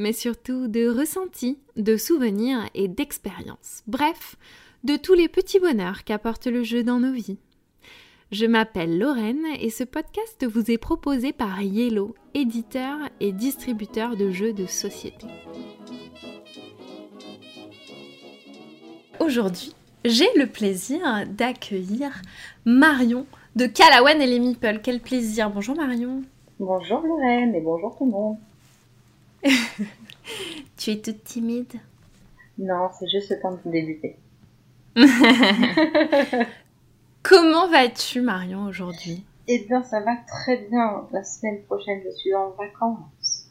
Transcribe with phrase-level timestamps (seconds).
[0.00, 3.82] mais surtout de ressentis, de souvenirs et d'expériences.
[3.86, 4.36] Bref,
[4.82, 7.38] de tous les petits bonheurs qu'apporte le jeu dans nos vies.
[8.32, 14.30] Je m'appelle Lorraine et ce podcast vous est proposé par Yellow, éditeur et distributeur de
[14.30, 15.26] jeux de société.
[19.18, 19.74] Aujourd'hui,
[20.04, 22.22] j'ai le plaisir d'accueillir
[22.64, 24.80] Marion de Calawan et les Meeple.
[24.82, 25.50] Quel plaisir.
[25.50, 26.22] Bonjour Marion.
[26.58, 28.38] Bonjour Lorraine et bonjour tout le monde.
[30.76, 31.72] tu es toute timide?
[32.58, 34.16] Non, c'est juste le temps de débuter.
[37.22, 39.24] Comment vas-tu Marion aujourd'hui?
[39.48, 41.06] Eh bien, ça va très bien.
[41.12, 43.46] La semaine prochaine, je suis en vacances.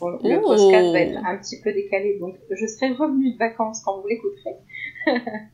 [0.00, 0.48] Bon, le Oh.
[0.48, 4.08] podcast va être un petit peu décalé, donc je serai revenue de vacances quand vous
[4.08, 4.56] l'écouterez.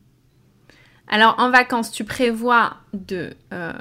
[1.08, 3.72] Alors en vacances, tu prévois de, euh,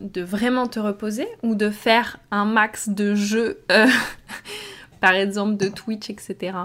[0.00, 3.86] de vraiment te reposer ou de faire un max de jeux, euh,
[5.00, 6.56] par exemple de Twitch, etc.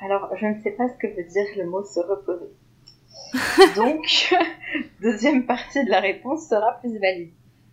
[0.00, 2.52] Alors, je ne sais pas ce que veut dire le mot se reposer.
[3.76, 4.34] Donc,
[5.00, 7.30] deuxième partie de la réponse sera plus valide.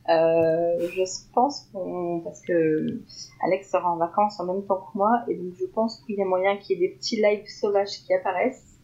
[0.10, 3.02] Euh, je pense qu'on, parce que
[3.44, 6.22] Alex sera en vacances en même temps que moi, et donc je pense qu'il y
[6.22, 8.80] a moyen qu'il y ait des petits lives sauvages qui apparaissent.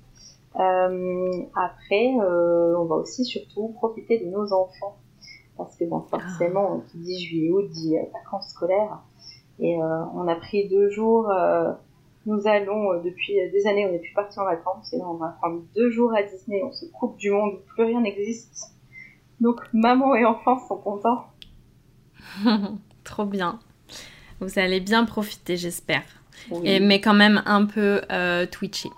[0.60, 4.98] Euh, après, euh, on va aussi surtout profiter de nos enfants,
[5.58, 9.00] parce que bon, forcément, qui dit juillet août dit vacances scolaires,
[9.60, 11.30] et euh, on a pris deux jours.
[11.32, 11.72] euh,
[12.26, 15.14] nous allons, euh, depuis des années, on n'est plus parti en vacances, et là on
[15.16, 18.74] va prendre deux jours à Disney, on se coupe du monde, plus rien n'existe.
[19.40, 21.26] Donc maman et enfants sont contents.
[23.04, 23.60] Trop bien.
[24.40, 26.04] Vous allez bien profiter, j'espère.
[26.52, 26.60] Oui.
[26.70, 28.90] Et- Mais quand même un peu euh, twitchy.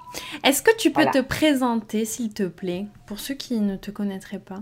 [0.44, 1.12] Est-ce que tu peux Voilà.
[1.12, 4.60] te présenter, s'il te plaît, pour ceux qui ne te connaîtraient pas?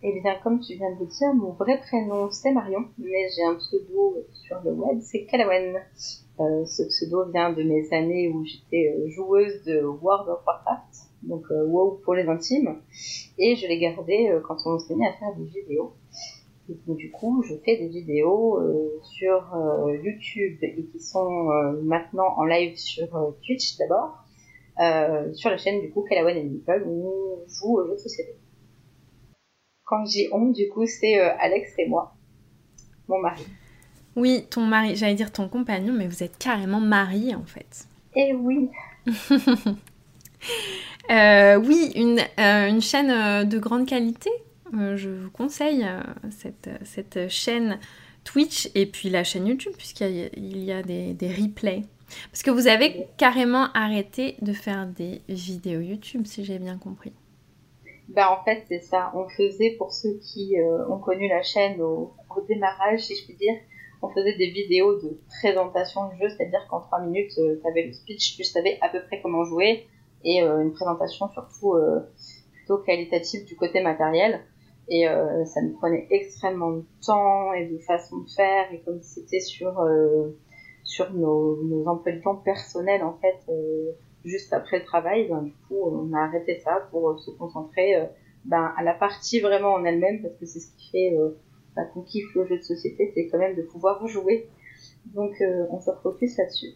[0.00, 3.42] Eh bien, comme tu viens de le dire, mon vrai prénom c'est Marion, mais j'ai
[3.42, 5.74] un pseudo sur le web, c'est Calawan.
[6.38, 11.10] Euh, ce pseudo vient de mes années où j'étais euh, joueuse de World of Warcraft,
[11.24, 12.80] donc euh, WoW pour les intimes,
[13.38, 15.94] et je l'ai gardé quand on s'est mis à faire des vidéos.
[16.68, 18.60] Du coup, je fais des vidéos
[19.02, 19.42] sur
[20.04, 21.48] YouTube et qui sont
[21.82, 24.18] maintenant en live sur Twitch d'abord,
[25.34, 28.36] sur la chaîne du coup Calawan et Nicole où on joue aux jeux de société.
[29.88, 32.14] Quand j'ai honte, du coup, c'est euh, Alex et moi,
[33.08, 33.46] mon mari.
[34.16, 37.88] Oui, ton mari, j'allais dire ton compagnon, mais vous êtes carrément mariés en fait.
[38.14, 38.68] Et oui,
[41.10, 44.28] Euh, oui, une, euh, une chaîne de grande qualité.
[44.72, 45.86] Je vous conseille
[46.30, 47.78] cette, cette chaîne
[48.24, 51.84] Twitch et puis la chaîne YouTube, puisqu'il y a, il y a des, des replays.
[52.30, 57.12] Parce que vous avez carrément arrêté de faire des vidéos YouTube, si j'ai bien compris.
[58.08, 59.12] Bah en fait c'est ça.
[59.14, 63.24] On faisait pour ceux qui euh, ont connu la chaîne au, au démarrage, si je
[63.24, 63.54] puis dire,
[64.02, 67.92] on faisait des vidéos de présentation du jeu, c'est-à-dire qu'en trois minutes, tu avais le
[67.92, 69.86] speech, tu savais à peu près comment jouer,
[70.24, 72.00] et euh, une présentation surtout euh,
[72.52, 74.40] plutôt qualitative du côté matériel.
[74.90, 79.02] Et euh, ça nous prenait extrêmement de temps et de façon de faire, et comme
[79.02, 80.34] c'était sur euh,
[80.82, 83.92] sur nos, nos emplois du temps personnels en fait, euh,
[84.28, 87.96] juste après le travail, ben, du coup on a arrêté ça pour euh, se concentrer
[87.96, 88.04] euh,
[88.44, 91.30] ben, à la partie vraiment en elle-même, parce que c'est ce qui fait euh,
[91.74, 94.48] bah, qu'on kiffe le jeu de société, c'est quand même de pouvoir jouer.
[95.14, 95.32] Donc
[95.70, 96.74] on se focus là-dessus.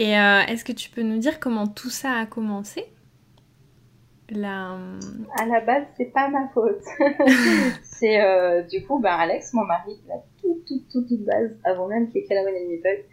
[0.00, 2.86] Et euh, est-ce que tu peux nous dire comment tout ça a commencé?
[4.30, 4.78] La...
[5.38, 6.82] À la base, c'est pas ma faute.
[7.82, 11.86] c'est euh, du coup, ben, Alex, mon mari, la toute, toute, toute, toute base, avant
[11.86, 13.04] même qu'il y ait Calawan et Meeple,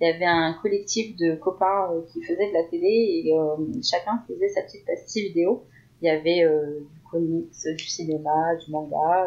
[0.00, 3.56] il y avait un collectif de copains euh, qui faisaient de la télé et euh,
[3.82, 5.64] chacun faisait sa petite pastille vidéo.
[6.02, 9.26] Il y avait euh, du comics, du cinéma, du manga,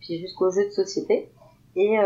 [0.00, 1.28] puis jusqu'aux jeux de société.
[1.76, 1.96] Et,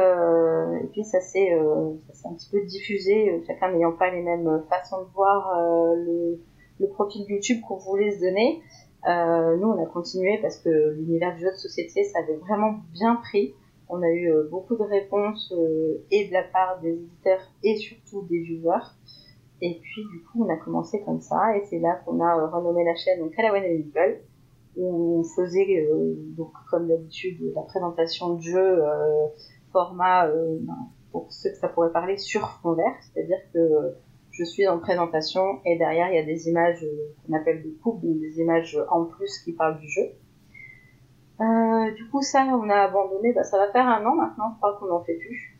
[0.92, 5.94] puis ça s'est un petit peu diffusé, chacun n'ayant pas les mêmes façons de voir
[5.94, 6.40] le,
[6.80, 8.62] le profil YouTube qu'on voulait se donner.
[9.04, 13.16] Nous, on a continué parce que l'univers du jeu de société, ça avait vraiment bien
[13.16, 13.54] pris.
[13.88, 17.76] On a eu euh, beaucoup de réponses euh, et de la part des éditeurs et
[17.76, 18.84] surtout des viewers.
[19.60, 22.46] Et puis, du coup, on a commencé comme ça et c'est là qu'on a euh,
[22.48, 24.20] renommé la chaîne donc and Meeple
[24.76, 25.88] où on faisait,
[26.36, 29.26] donc, comme d'habitude, la présentation de euh,
[29.72, 30.76] format ben,
[31.10, 33.96] pour ceux que ça pourrait parler, sur fond vert, c'est-à-dire que
[34.30, 36.86] je suis en présentation et derrière il y a des images
[37.26, 40.12] qu'on appelle des coupes, donc des images en plus qui parlent du jeu.
[41.40, 43.32] Euh, du coup, ça, on a abandonné.
[43.32, 45.58] Bah, ça va faire un an maintenant, je crois qu'on n'en fait plus.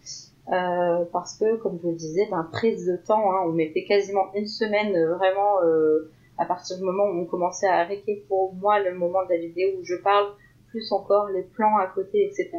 [0.53, 4.33] Euh, parce que, comme je le disais, d'un prise de temps, hein, on mettait quasiment
[4.35, 8.55] une semaine euh, vraiment euh, à partir du moment où on commençait à arrêter pour
[8.55, 10.27] moi le moment de la vidéo où je parle,
[10.69, 12.51] plus encore les plans à côté, etc.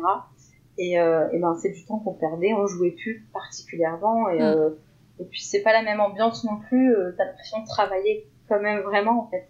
[0.78, 4.76] Et, euh, et ben c'est du temps qu'on perdait, on jouait plus particulièrement et, mm.
[5.20, 6.96] et puis c'est pas la même ambiance non plus.
[7.18, 9.50] T'as l'impression de travailler quand même vraiment en fait.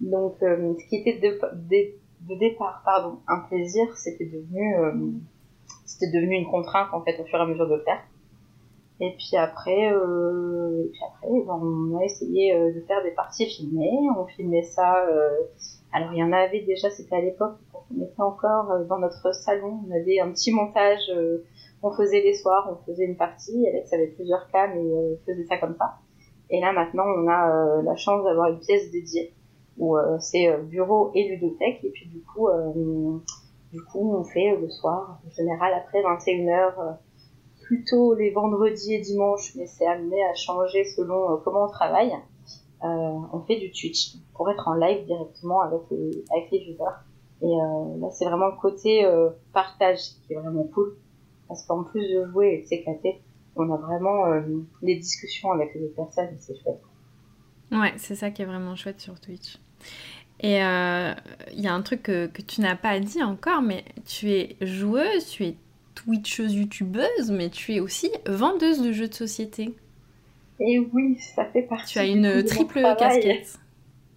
[0.00, 1.94] Donc ce qui était de, de
[2.28, 4.92] de départ, pardon, un plaisir, c'était devenu, euh,
[5.84, 8.02] c'était devenu une contrainte en fait au fur et à mesure de le faire.
[9.00, 13.46] Et puis après, euh, puis après, ben, on a essayé euh, de faire des parties
[13.46, 14.08] filmées.
[14.16, 15.04] On filmait ça.
[15.92, 17.56] Alors il y en avait déjà, c'était à l'époque
[17.94, 19.80] on était encore dans notre salon.
[19.86, 21.12] On avait un petit montage.
[21.82, 23.66] on faisait les soirs, on faisait une partie.
[23.68, 25.96] Alex avait plusieurs cams et faisait ça comme ça.
[26.50, 29.34] Et là maintenant, on a la chance d'avoir une pièce dédiée
[29.78, 33.18] où euh, c'est euh, bureau et ludothèque et puis du coup euh,
[33.72, 36.96] du coup on fait le soir en général après 21h
[37.62, 42.12] plutôt les vendredis et dimanches mais c'est amené à changer selon comment on travaille
[42.86, 47.02] on fait du Twitch pour être en live directement avec les, avec les joueurs.
[47.40, 49.10] Et là c'est vraiment le côté
[49.54, 50.94] partage qui est vraiment cool.
[51.48, 53.22] Parce qu'en plus de jouer et de s'éclater
[53.56, 54.26] on a vraiment
[54.82, 56.82] des discussions avec les personnes et c'est chouette.
[57.72, 59.58] Ouais, c'est ça qui est vraiment chouette sur Twitch.
[60.40, 61.14] Et il euh,
[61.52, 65.26] y a un truc que, que tu n'as pas dit encore, mais tu es joueuse,
[65.30, 65.54] tu es
[65.94, 69.74] twitcheuse, youtubeuse, mais tu es aussi vendeuse de jeux de société.
[70.60, 71.92] Et oui, ça fait partie.
[71.94, 73.58] Tu as une triple casquette.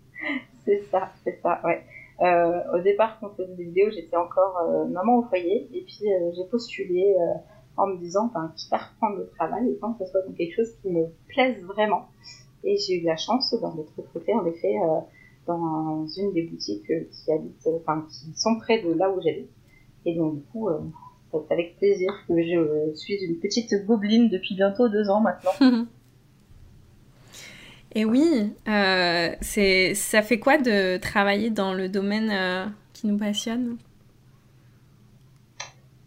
[0.66, 1.84] c'est ça, c'est ça, ouais.
[2.20, 5.82] Euh, au départ, quand on faisait des vidéos, j'étais encore euh, maman au foyer, et
[5.84, 6.02] puis
[6.36, 7.16] j'ai postulé
[7.78, 10.74] en me disant, enfin, quitte à reprendre le travail, et quand ce soit quelque chose
[10.82, 12.08] qui me plaise vraiment.
[12.64, 14.74] Et j'ai eu la chance d'être recrutée, en effet,
[15.48, 19.50] dans une des boutiques euh, qui habitent, enfin, qui sont près de là où j'habite.
[20.06, 20.80] Et donc, du coup, euh,
[21.32, 25.52] c'est avec plaisir que je suis une petite gobeline depuis bientôt deux ans maintenant.
[27.96, 33.78] Et oui, euh, c'est, ça fait quoi de travailler dans le domaine qui nous passionne?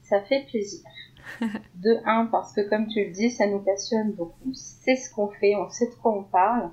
[0.02, 0.82] Ça fait plaisir.
[1.76, 5.12] de un, parce que comme tu le dis, ça nous passionne, donc on sait ce
[5.12, 6.70] qu'on fait, on sait de quoi on parle.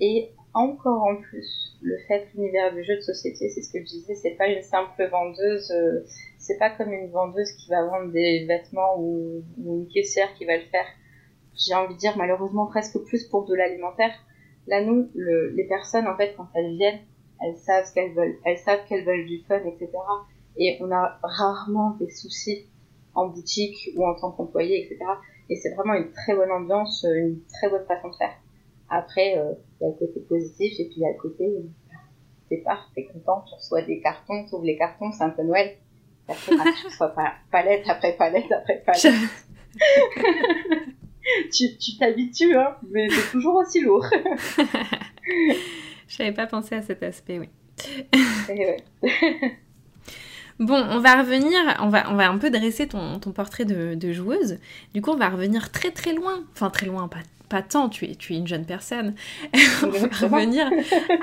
[0.00, 3.84] Et encore en plus, le fait l'univers du jeu de société, c'est ce que je
[3.84, 6.04] disais, c'est pas une simple vendeuse, euh,
[6.38, 10.56] c'est pas comme une vendeuse qui va vendre des vêtements ou, une caissière qui va
[10.56, 10.86] le faire.
[11.54, 14.12] J'ai envie de dire malheureusement presque plus pour de l'alimentaire.
[14.66, 17.00] Là, nous, les personnes, en fait, quand elles viennent,
[17.40, 19.90] elles savent ce qu'elles veulent, elles savent qu'elles veulent du fun, etc.
[20.56, 22.66] Et on a rarement des soucis
[23.14, 24.98] en boutique ou en tant qu'employé, etc.
[25.48, 28.34] Et c'est vraiment une très bonne ambiance, une très bonne façon de faire.
[28.90, 31.48] Après, euh, il y a le côté positif et puis il y a le côté,
[32.48, 32.62] t'es
[33.12, 35.76] content, tu reçois des cartons, tu ouvres les cartons, c'est un peu Noël.
[36.28, 37.14] Après, tu reçois
[37.50, 39.04] palette après palette après palette.
[41.52, 44.04] tu t'habitues, hein, mais c'est toujours aussi lourd.
[46.08, 47.48] Je n'avais pas pensé à cet aspect, oui.
[48.48, 48.76] ouais.
[50.58, 53.94] Bon, on va revenir, on va, on va un peu dresser ton, ton portrait de,
[53.94, 54.58] de, joueuse.
[54.92, 56.42] Du coup, on va revenir très très loin.
[56.52, 57.18] Enfin, très loin, pas
[57.48, 59.14] pas tant, tu es, tu es une jeune personne.
[59.82, 60.70] On va revenir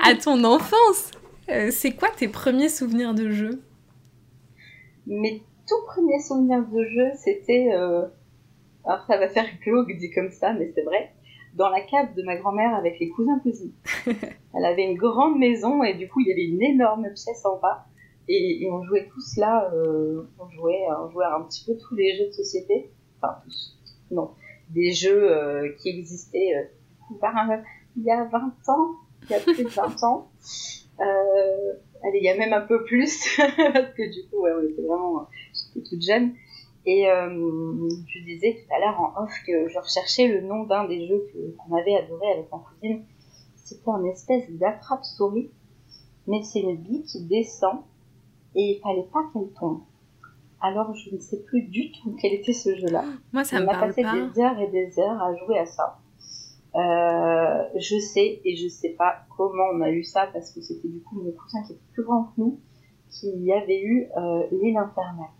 [0.02, 1.10] à ton enfance.
[1.48, 3.62] Euh, c'est quoi tes premiers souvenirs de jeu?
[5.06, 7.70] Mes tout premiers souvenirs de jeu, c'était...
[7.72, 8.06] Euh,
[8.84, 11.12] alors ça va faire glauque dit comme ça, mais c'est vrai.
[11.54, 13.72] Dans la cave de ma grand-mère avec les cousins cousines.
[14.06, 17.58] Elle avait une grande maison et du coup il y avait une énorme pièce en
[17.58, 17.86] bas.
[18.28, 22.16] Et, on jouait tous là, euh, on, jouait, on jouait un petit peu tous les
[22.16, 22.90] jeux de société.
[23.20, 23.78] Enfin tous,
[24.10, 24.30] non
[24.70, 26.64] des jeux euh, qui existaient euh,
[27.96, 30.30] il y a 20 ans, il y a plus de 20 ans.
[31.00, 34.62] Euh, allez, il y a même un peu plus, parce que du coup, ouais, on
[34.68, 36.34] était vraiment, j'étais toute jeune.
[36.84, 37.28] Et euh,
[38.06, 41.26] je disais tout à l'heure en off que je recherchais le nom d'un des jeux
[41.58, 43.04] qu'on avait adoré avec ma cousine.
[43.56, 45.50] C'était un espèce d'attrape-souris,
[46.28, 47.80] mais c'est une bille qui descend
[48.56, 49.82] et il fallait pas qu'elle tombe.
[50.60, 53.04] Alors je ne sais plus du tout quel était ce jeu-là.
[53.32, 53.86] Moi, ça me parle pas.
[53.86, 55.98] On a passé des heures et des heures à jouer à ça.
[56.74, 60.88] Euh, je sais et je sais pas comment on a eu ça parce que c'était
[60.88, 62.60] du coup mon cousin qui était plus grand que nous
[63.10, 65.30] qui avait eu euh, l'île infernale.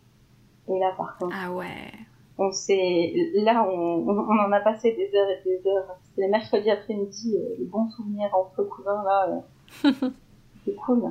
[0.69, 1.35] Et là par contre.
[1.39, 1.93] Ah ouais.
[2.39, 5.97] On s'est, là on, on, en a passé des heures et des heures.
[6.05, 9.43] C'était mercredi après-midi, euh, les bons souvenirs entre cousins là.
[9.85, 9.91] Euh,
[10.65, 11.11] c'est cool.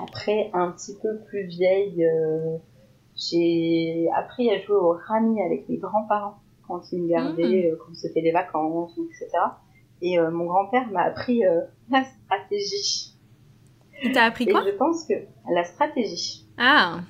[0.00, 2.56] Après, un petit peu plus vieille, euh,
[3.16, 7.72] j'ai appris à jouer au rami avec mes grands-parents quand ils me gardaient, Hmm.
[7.74, 9.28] euh, quand c'était les vacances, etc.
[10.00, 13.14] Et euh, mon grand-père m'a appris euh, la stratégie.
[14.00, 14.62] Tu t'as appris Et quoi?
[14.64, 15.14] je pense que
[15.52, 17.00] la stratégie, Ah,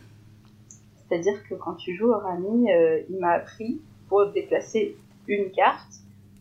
[1.09, 2.69] c'est-à-dire que quand tu joues au rami,
[3.09, 4.97] il m'a appris pour déplacer
[5.29, 5.93] une carte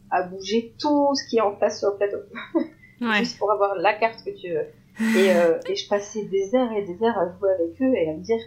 [0.09, 2.17] à bouger tout ce qui est en face sur le plateau,
[3.01, 3.19] ouais.
[3.19, 4.65] juste pour avoir la carte que tu veux.
[4.99, 8.09] Et, euh, et je passais des heures et des heures à jouer avec eux et
[8.09, 8.39] à me dire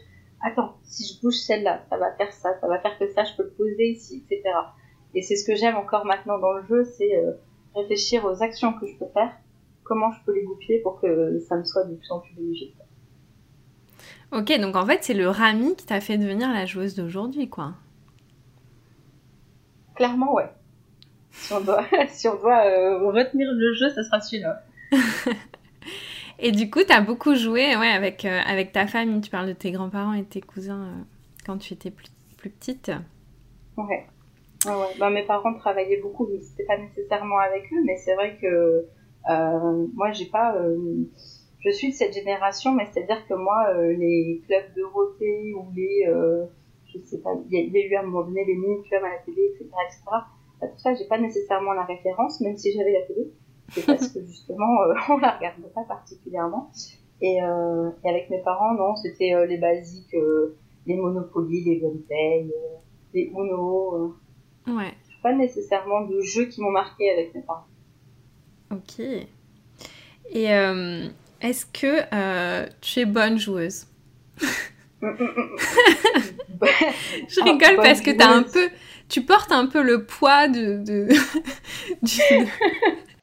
[0.45, 3.35] attends, si je bouge celle-là, ça va faire ça, ça va faire que ça, je
[3.37, 4.43] peux le poser ici, etc.
[5.15, 7.33] Et c'est ce que j'aime encore maintenant dans le jeu, c'est euh,
[7.75, 9.33] réfléchir aux actions que je peux faire,
[9.83, 12.77] comment je peux les goupiller pour que ça me soit de plus en plus logique.
[14.33, 17.75] Ok, donc en fait, c'est le Rami qui t'a fait devenir la joueuse d'aujourd'hui, quoi.
[19.95, 20.51] Clairement, ouais.
[21.31, 24.63] Si on doit, si on doit euh, retenir le jeu, ça sera celui-là.
[26.47, 29.23] Et du coup, t'as beaucoup joué ouais, avec, euh, avec ta famille.
[29.23, 31.03] Tu parles de tes grands-parents et tes cousins euh,
[31.47, 32.93] quand tu étais plus, plus petite.
[33.79, 34.05] Ouais.
[34.99, 38.85] Bah, mes parents travaillaient beaucoup, mais c'était pas nécessairement avec eux, mais c'est vrai que
[39.31, 40.55] euh, moi, j'ai pas.
[40.57, 41.05] euh,
[41.61, 46.05] je suis de cette génération, mais c'est-à-dire que moi, les clubs de Dorothée ou les.
[46.93, 49.09] je sais pas, il y, y a eu à un moment donné les mini-clubs à
[49.09, 49.65] la télé, etc.
[49.87, 50.03] etc.
[50.61, 53.33] Bah, tout ça, j'ai pas nécessairement la référence, même si j'avais la télé.
[53.71, 56.71] C'est parce que justement, euh, on la regarde pas particulièrement.
[57.21, 60.57] Et, euh, et avec mes parents, non, c'était euh, les basiques, euh,
[60.87, 62.51] les Monopoly, les euh,
[63.15, 64.17] les Uno.
[64.67, 67.67] Ouais, pas nécessairement de jeux qui m'ont marqué avec mes parents.
[68.71, 69.01] ok.
[70.33, 73.87] Et est-ce que tu es bonne joueuse?
[77.29, 78.69] Je Ah, rigole parce que t'as un peu...
[79.09, 80.79] Tu portes un peu le poids de...
[80.79, 81.09] de...
[82.03, 82.47] du-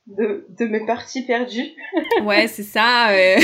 [0.08, 1.72] de, de mes parties perdues.
[2.24, 3.12] Ouais, c'est ça.
[3.12, 3.38] euh.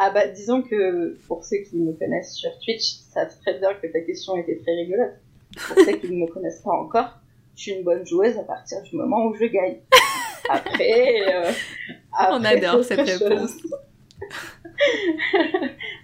[0.00, 3.86] Ah bah disons que pour ceux qui me connaissent sur Twitch savent très bien que
[3.88, 5.14] ta question était très rigolote.
[5.66, 7.18] Pour ceux qui ne me connaissent pas encore,
[7.56, 9.78] je suis une bonne joueuse à partir du moment où je gagne.
[10.48, 11.50] Après, euh,
[12.30, 13.56] On adore cette réponse.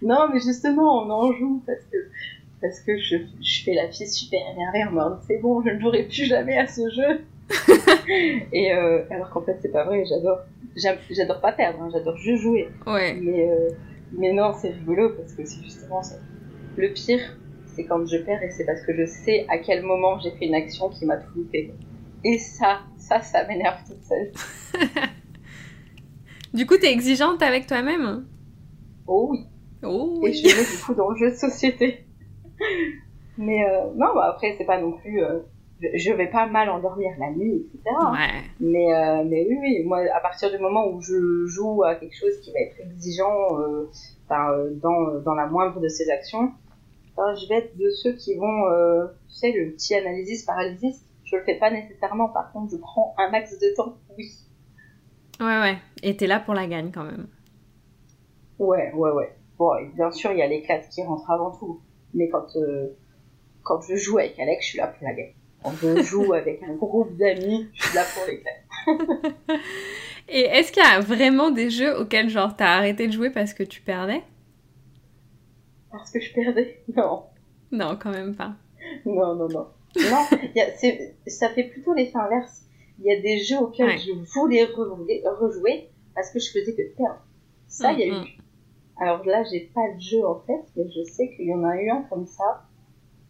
[0.03, 1.97] non mais justement on en joue parce que
[2.61, 5.81] parce que je, je fais la fille super énervée en mode c'est bon je ne
[5.81, 7.21] jouerai plus jamais à ce jeu
[8.53, 10.39] et euh, alors qu'en fait c'est pas vrai j'adore
[11.11, 13.15] j'adore pas perdre hein, j'adore juste jouer Ouais.
[13.21, 13.71] mais euh,
[14.17, 16.17] mais non c'est rigolo parce que c'est justement ça
[16.77, 17.21] le pire
[17.67, 20.47] c'est quand je perds et c'est parce que je sais à quel moment j'ai fait
[20.47, 21.73] une action qui m'a tout loupé
[22.25, 24.33] et ça ça ça m'énerve toute seule
[26.55, 28.27] Du coup, t'es exigeante avec toi-même?
[29.09, 29.41] Oh oui
[29.83, 30.35] Oh et oui.
[30.35, 32.07] je le mets du coup dans le jeu de société.
[33.39, 35.21] Mais euh, non, bah après, c'est pas non plus.
[35.95, 37.97] Je, vais pas mal endormir la nuit, etc.
[38.13, 38.43] Ouais.
[38.61, 42.17] Mais, euh, mais oui, oui, moi, à partir du moment où je joue à quelque
[42.17, 43.91] chose qui va être exigeant euh,
[44.31, 46.53] euh, dans, dans la moindre de ses actions,
[47.17, 48.65] ben, je vais être de ceux qui vont,
[49.29, 51.05] tu sais, le petit analysis paralysis.
[51.25, 54.31] Je le fais pas nécessairement, par contre, je prends un max de temps, oui.
[55.41, 55.79] Ouais, ouais.
[56.03, 57.27] Et t'es là pour la gagne quand même.
[58.59, 59.35] Ouais, ouais, ouais.
[59.59, 61.81] Bon, bien sûr, il y a l'éclat qui rentre avant tout.
[62.13, 62.47] Mais quand,
[63.63, 65.33] quand je joue avec Alex, je suis là pour la game.
[65.83, 69.57] Je joue avec un groupe d'amis, je suis là pour l'éclat.
[70.29, 73.55] Et est-ce qu'il y a vraiment des jeux auxquels, genre, t'as arrêté de jouer parce
[73.55, 74.23] que tu perdais?
[75.91, 76.83] Parce que je perdais?
[76.97, 77.23] Non,
[77.71, 78.55] Non, quand même pas.
[79.07, 79.67] non, non, non.
[79.97, 80.71] Non, y a-
[81.29, 82.63] ça fait plutôt l'effet inverse.
[82.99, 83.99] Il y a des jeux auxquels Ouais.
[83.99, 87.21] je voulais rejouer, rejouer parce que je faisais que perdre.
[87.69, 88.29] Ça, il y a Mm, eu.
[89.01, 91.77] Alors là, j'ai pas le jeu en fait, mais je sais qu'il y en a
[91.77, 92.65] eu un comme ça.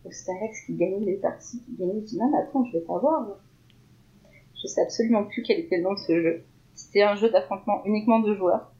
[0.06, 2.00] Alex qui gagnait les parties, qui gagnait.
[2.00, 3.22] Je dis non, mais attends, je vais pas voir.
[3.22, 3.40] moi.
[4.60, 6.42] Je sais absolument plus quel était le nom de ce jeu.
[6.74, 8.72] C'était un jeu d'affrontement uniquement de joueurs.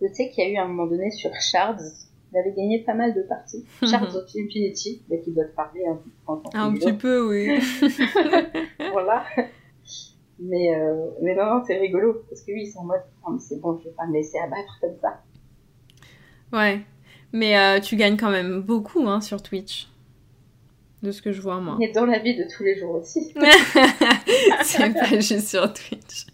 [0.00, 1.80] Je sais qu'il y a eu à un moment donné sur Shards.
[2.32, 3.64] Il avait gagné pas mal de parties.
[3.82, 7.60] Shards of Infinity, bah, qui doit te parler un peu Un petit peu, oui.
[8.92, 9.24] voilà.
[10.38, 12.24] Mais, euh, mais non, non, c'est rigolo.
[12.28, 14.78] Parce que oui, ils sont en mode, c'est bon, je vais pas me laisser abattre
[14.80, 15.22] comme ça.
[16.52, 16.80] ouais.
[17.32, 19.88] Mais euh, tu gagnes quand même beaucoup hein, sur Twitch.
[21.02, 21.76] De ce que je vois, moi.
[21.80, 23.34] Mais dans la vie de tous les jours aussi.
[24.62, 26.26] C'est pas juste sur Twitch.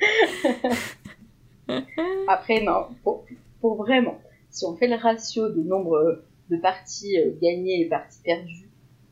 [2.28, 3.24] Après, non, pour,
[3.60, 4.18] pour vraiment,
[4.50, 8.68] si on fait le ratio de nombre de parties euh, gagnées et parties perdues,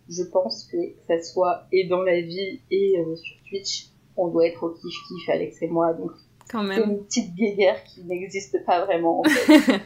[0.09, 3.87] je pense que ça soit et dans la vie et euh, sur Twitch,
[4.17, 5.93] on doit être au kiff-kiff, Alex et moi.
[5.95, 6.11] Donc,
[6.51, 6.91] Quand c'est même.
[6.91, 9.81] une petite guéguerre qui n'existe pas vraiment, en fait.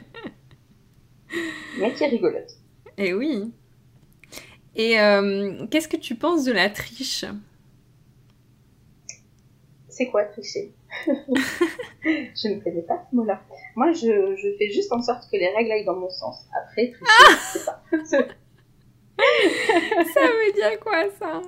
[1.79, 2.51] Mais qui est rigolote.
[2.97, 3.53] Et oui.
[4.77, 7.25] Et euh, qu'est-ce que tu penses de la triche?
[9.89, 10.73] C'est quoi tricher?
[11.07, 13.41] Je ne connais pas ce mot-là.
[13.77, 16.47] Moi, je, je, fais juste en sorte que les règles aillent dans mon sens.
[16.63, 17.33] Après, tricher, ah
[17.93, 18.35] je sais pas.
[20.15, 21.43] ça veut dire quoi, ça?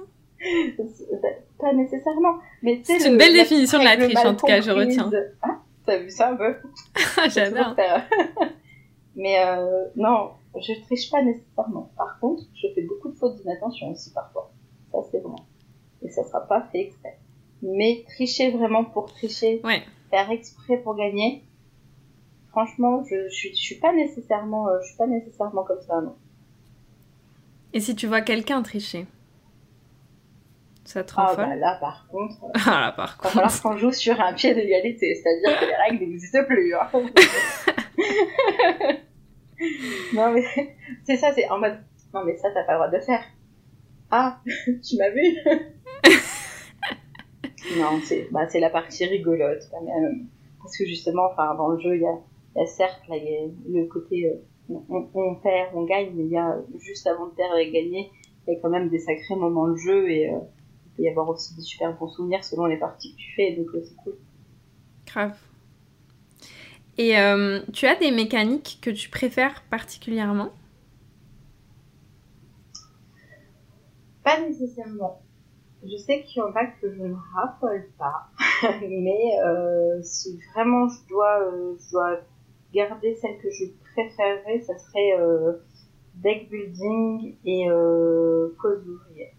[1.59, 2.39] Pas nécessairement.
[2.63, 5.11] Mais c'est une belle définition de la triche, en tout cas, je retiens.
[5.43, 6.55] Ah, t'as vu ça un peu
[7.29, 7.75] J'adore.
[9.17, 11.91] Mais euh, non, je triche pas nécessairement.
[11.97, 14.53] Par contre, je fais beaucoup de fautes d'inattention aussi parfois.
[14.93, 15.35] Ça, c'est bon.
[16.03, 17.19] Et ça sera pas fait exprès.
[17.63, 19.63] Mais tricher vraiment pour tricher,
[20.11, 21.43] faire exprès pour gagner,
[22.51, 26.15] franchement, je, je, suis, pas nécessairement, euh, je suis pas nécessairement comme ça, non.
[27.73, 29.07] Et si tu vois quelqu'un tricher?
[30.85, 33.35] Ça te rend ah, bah là, par contre, ah, là, par contre.
[33.35, 36.75] va falloir qu'on joue sur un pied d'égalité, c'est-à-dire que les règles n'existent plus.
[36.75, 36.89] Hein.
[40.15, 40.45] non, mais
[41.05, 41.79] c'est ça, c'est en mode,
[42.15, 43.25] non, mais ça, t'as pas le droit de le faire.
[44.11, 45.23] Ah, tu m'as vu?
[47.79, 50.29] Non, c'est bah, la partie rigolote quand même.
[50.61, 52.17] Parce que justement, enfin, dans le jeu, il y a,
[52.55, 54.37] y a, certes là, y a le côté euh,
[54.89, 58.11] on, on, perd, on gagne, mais il y a juste avant de perdre et gagner,
[58.47, 60.39] il y a quand même des sacrés moments de jeu et euh,
[60.87, 63.53] il peut y avoir aussi des super bons souvenirs selon les parties que tu fais,
[63.57, 64.17] donc euh, c'est cool.
[65.07, 65.39] Grave.
[66.99, 70.51] Et euh, tu as des mécaniques que tu préfères particulièrement?
[74.25, 75.21] Pas nécessairement.
[75.85, 78.29] Je sais qu'il y en a que je ne raffole pas,
[78.81, 82.21] mais euh, si vraiment je dois, euh, je dois
[82.73, 85.13] garder celle que je préférerais, ça serait
[86.17, 87.67] deck building et
[88.59, 89.33] cause ouvrière.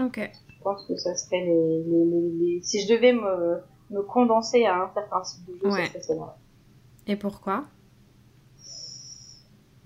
[0.00, 0.18] Ok.
[0.48, 2.62] Je pense que ça serait les, les, les...
[2.62, 3.60] Si je devais me
[3.90, 5.86] me condenser à un certain type de jeu, ouais.
[6.00, 6.36] ça
[7.06, 7.64] Et pourquoi?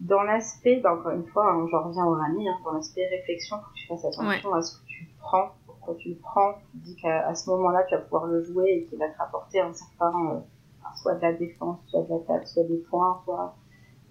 [0.00, 3.56] Dans l'aspect, bah, encore une fois, hein, j'en reviens au Rami, hein, dans l'aspect réflexion,
[3.56, 6.76] faut que tu fasses attention à ce que tu prends, pourquoi tu le prends, tu
[6.78, 9.72] dis qu'à ce moment-là, tu vas pouvoir le jouer et qu'il va te rapporter un
[9.72, 13.56] certain, euh, soit de la défense, soit de l'attaque, soit des points, soit...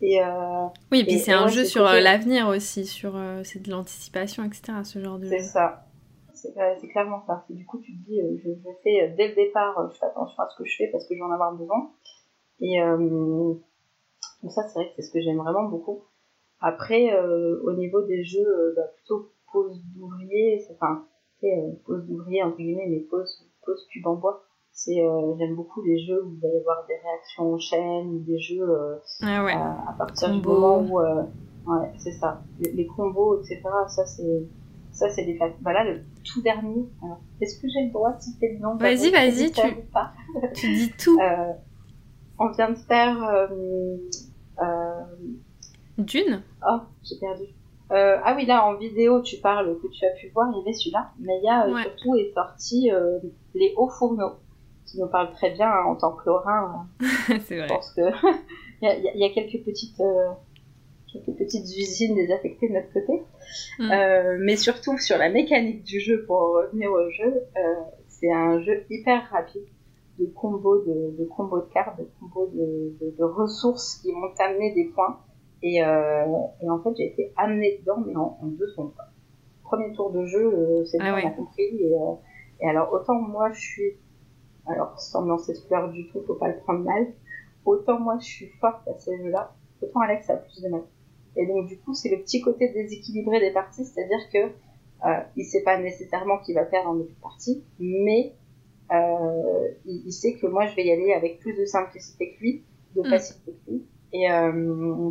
[0.02, 3.72] Et euh, oui, et puis c'est un jeu sur euh, l'avenir aussi, sur c'est de
[3.72, 4.74] l'anticipation, etc.
[4.84, 5.28] Ce genre de.
[5.28, 5.86] C'est ça
[6.80, 7.46] c'est clairement ça.
[7.50, 8.50] du coup, tu te dis, euh, je,
[8.84, 11.08] fais euh, dès le départ, euh, je fais attention à ce que je fais parce
[11.08, 11.92] que j'en ai avoir besoin.
[12.60, 13.62] Et donc
[14.52, 16.04] ça, c'est vrai que c'est ce que j'aime vraiment beaucoup.
[16.62, 21.06] Après, au niveau des jeux, bah, plutôt pause d'ouvrier, enfin,
[21.86, 24.44] pause d'ouvrier entre guillemets, mais pause, pause cube en bois.
[24.72, 28.40] C'est, j'aime beaucoup les jeux où il va y avoir des réactions en chaîne, des
[28.40, 28.66] jeux
[29.22, 33.62] ah à, partir du moment où, ouais, c'est ça, les, les, combos, etc.
[33.88, 34.48] Ça, c'est
[34.94, 35.40] ça, c'est des.
[35.62, 36.86] Voilà, le tout dernier.
[37.42, 39.62] est-ce que j'ai le droit de citer le nom Vas-y, vas-y, tu...
[40.54, 41.20] tu dis tout.
[41.20, 41.52] Euh,
[42.40, 43.24] on vient de faire.
[43.24, 43.98] Euh,
[44.62, 45.02] euh,
[45.98, 47.44] Dune Oh, j'ai perdu.
[47.90, 50.74] ah oui, là, en vidéo, tu parles, que tu as pu voir, il y avait
[50.74, 51.12] celui-là.
[51.20, 52.92] Mais il y a surtout est sorti
[53.56, 54.36] Les Hauts Fourneaux,
[54.86, 56.88] qui nous parle très bien hein, en tant que Lorrain.
[57.02, 57.68] c'est vrai.
[57.68, 58.02] Je pense que.
[58.82, 60.02] il, y a, il y, a, quelques petites
[61.14, 63.24] quelques petites usines désaffectées de notre côté.
[63.80, 63.92] Mm.
[63.92, 67.74] Euh, mais surtout sur la mécanique du jeu, pour revenir au jeu, euh,
[68.08, 69.64] c'est un jeu hyper rapide
[70.20, 74.34] de combos de, de combos de cartes, de combos de, de, de ressources qui vont
[74.38, 75.20] t'amener des points.
[75.62, 76.26] Et, euh,
[76.62, 78.92] et en fait, j'ai été amenée dedans, mais en, deux secondes.
[79.64, 81.64] Premier tour de jeu, euh, c'est ah bon, on a compris.
[81.64, 82.14] Et, euh,
[82.62, 83.92] et, alors, autant moi, je suis...
[84.66, 87.08] Alors, sans me lancer de du tout, faut pas le prendre mal.
[87.66, 90.84] Autant moi, je suis forte à ces jeux-là, autant Alex a plus de mal.
[91.36, 94.52] Et donc du coup, c'est le petit côté déséquilibré des parties, c'est-à-dire que
[95.06, 98.34] euh, il sait pas nécessairement qu'il va perdre en début de partie, mais
[98.92, 102.64] euh, il, sait que moi je vais y aller avec plus de simplicité que lui,
[102.96, 103.10] de mm.
[103.10, 103.84] facilité que lui.
[104.14, 105.10] Et, euh,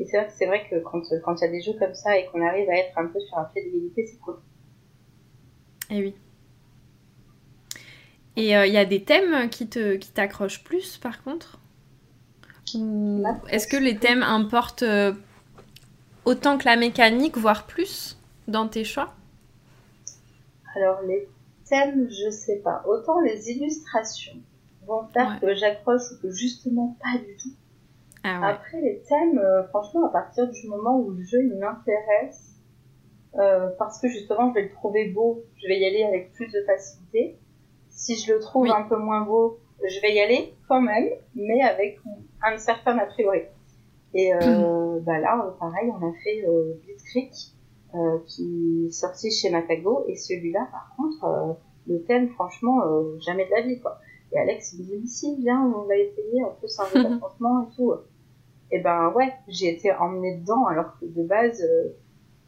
[0.00, 2.18] et c'est vrai, c'est vrai que quand quand il y a des jeux comme ça
[2.18, 4.38] et qu'on arrive à être un peu sur un pied d'égalité, c'est cool.
[5.90, 6.14] Et eh oui.
[8.36, 11.58] Et euh, il y a des thèmes qui te qui t'accrochent plus par contre?
[13.50, 14.84] Est-ce que les thèmes importent
[16.24, 19.12] autant que la mécanique, voire plus, dans tes choix?
[20.74, 21.28] Alors, les
[21.68, 22.82] thèmes, je sais pas.
[22.86, 24.36] Autant les illustrations
[24.86, 27.54] vont faire que j'accroche ou que justement pas du tout.
[28.24, 32.52] Ah Après, les thèmes, euh, franchement, à partir du moment où le jeu m'intéresse,
[33.36, 36.46] euh, parce que justement je vais le trouver beau, je vais y aller avec plus
[36.48, 37.38] de facilité.
[37.88, 41.62] Si je le trouve un peu moins beau, je vais y aller quand même, mais
[41.62, 41.98] avec
[42.42, 43.42] un certain a priori.
[44.14, 46.74] Et euh, bah là, pareil, on a fait euh,
[47.10, 47.32] Creek,
[47.94, 51.52] euh, qui est sorti chez Matago, et celui-là, par contre, euh,
[51.86, 53.98] le thème, franchement, euh, jamais de la vie, quoi.
[54.32, 57.62] Et Alex, il me dit, si, viens, on va essayer, en plus, un jeu d'affrontement
[57.62, 57.92] et tout.
[58.70, 61.62] Et ben ouais, j'ai été emmenée dedans, alors que de base,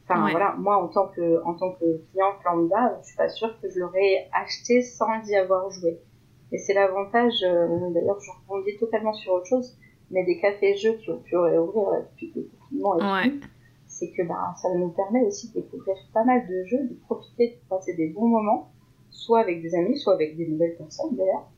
[0.06, 3.58] Enfin voilà, moi en tant que en tant que client lambda, je suis pas sûre
[3.60, 5.98] que je l'aurais acheté sans y avoir joué.
[6.52, 9.78] Et c'est l'avantage, euh, d'ailleurs je rebondis totalement sur autre chose,
[10.10, 13.32] mais des cafés-jeux qui ont pu réouvrir depuis le confinement est
[13.86, 17.50] c'est que bah, ça nous permet aussi de découvrir pas mal de jeux, de profiter,
[17.50, 18.72] de passer des bons moments,
[19.10, 21.48] soit avec des amis, soit avec des nouvelles personnes d'ailleurs.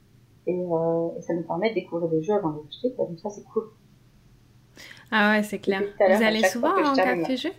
[0.46, 3.16] Et, euh, et ça nous permet de découvrir des jeux avant de les acheter, comme
[3.16, 3.70] ça c'est cool.
[5.10, 5.82] Ah ouais, c'est clair.
[5.98, 7.50] Vous allez souvent en café-jeu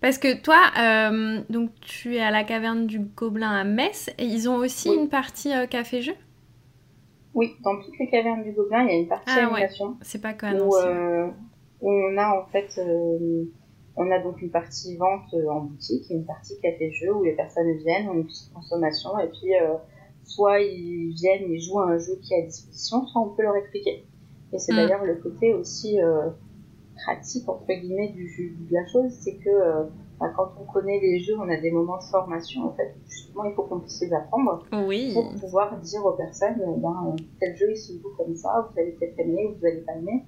[0.00, 4.24] parce que toi, euh, donc tu es à la caverne du Gobelin à Metz, et
[4.24, 6.14] ils ont aussi une partie euh, café-jeu
[7.36, 9.96] Oui, dans toutes les cavernes du Gobelin, il y a une partie ah, animation.
[10.02, 11.28] C'est pas quoi où, euh,
[11.80, 12.68] où, on a en fait,
[13.94, 17.70] on a donc une partie vente en boutique et une partie café-jeu où les personnes
[17.76, 19.52] viennent, ont une petite consommation, et puis
[20.24, 23.42] soit ils viennent et jouent à un jeu qui est à disposition, soit on peut
[23.42, 24.06] leur expliquer.
[24.52, 24.76] Et c'est mm.
[24.76, 26.00] d'ailleurs le côté aussi
[26.96, 29.84] pratique entre guillemets du, de la chose, c'est que euh,
[30.18, 32.94] bah, quand on connaît les jeux, on a des moments de formation en fait.
[33.06, 35.12] Justement, il faut qu'on puisse les apprendre oui.
[35.12, 38.80] pour pouvoir dire aux personnes, euh, ben, tel jeu il se joue comme ça, vous
[38.80, 40.24] allez peut-être aimer ou vous allez pas aimer.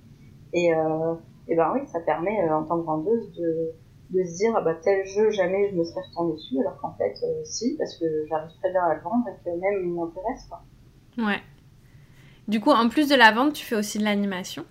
[0.53, 1.15] Et, euh,
[1.47, 3.73] et ben oui, ça permet en tant que vendeuse de,
[4.11, 6.95] de se dire ah bah tel jeu jamais je me serais retourné dessus alors qu'en
[6.95, 10.47] fait si parce que j'arrive très bien à le vendre et que même il m'intéresse
[10.49, 10.63] quoi.
[11.19, 11.41] Ouais.
[12.47, 14.65] Du coup en plus de la vente tu fais aussi de l'animation?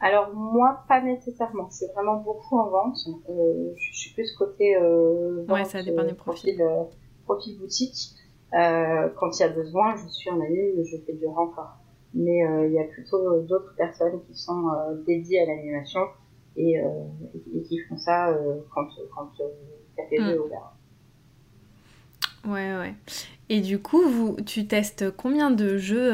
[0.00, 1.68] Alors moi, pas nécessairement.
[1.70, 2.96] C'est vraiment beaucoup en vente.
[3.28, 6.60] Euh, je suis plus côté euh, vente, ouais, ça dépend des profils.
[6.60, 6.84] Euh,
[7.24, 8.14] profil, boutique.
[8.54, 11.76] Euh, quand il y a besoin, je suis en anime, je fais du renfort.
[12.14, 14.64] Mais euh, il y a plutôt d'autres personnes qui sont
[15.06, 16.00] dédiées à l'animation
[16.56, 16.74] et,
[17.54, 18.36] et, qui font ça
[18.74, 19.44] quand quand le
[19.96, 20.28] café mm.
[20.28, 20.72] est ouvert.
[22.46, 22.94] Ouais, ouais.
[23.50, 26.12] Et du coup, vous, tu testes combien de jeux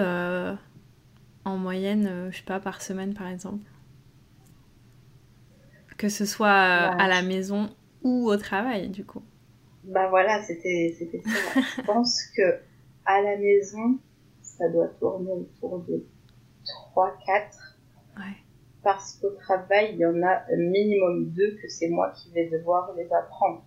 [1.46, 3.64] en moyenne, je sais pas, par semaine par exemple?
[5.96, 7.70] Que ce soit à la maison
[8.02, 9.22] ou au travail, du coup.
[9.84, 11.60] Bah voilà, c'était ça.
[11.76, 12.60] Je pense que
[13.04, 13.98] à la maison,
[14.42, 16.04] ça doit tourner autour de
[16.64, 17.78] 3 4.
[18.16, 18.22] Ouais.
[18.82, 22.48] Parce qu'au travail, il y en a un minimum deux que c'est moi qui vais
[22.48, 23.64] devoir les apprendre.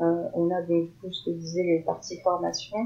[0.00, 2.76] Euh, on a donc, du ce que disais, les parties formation,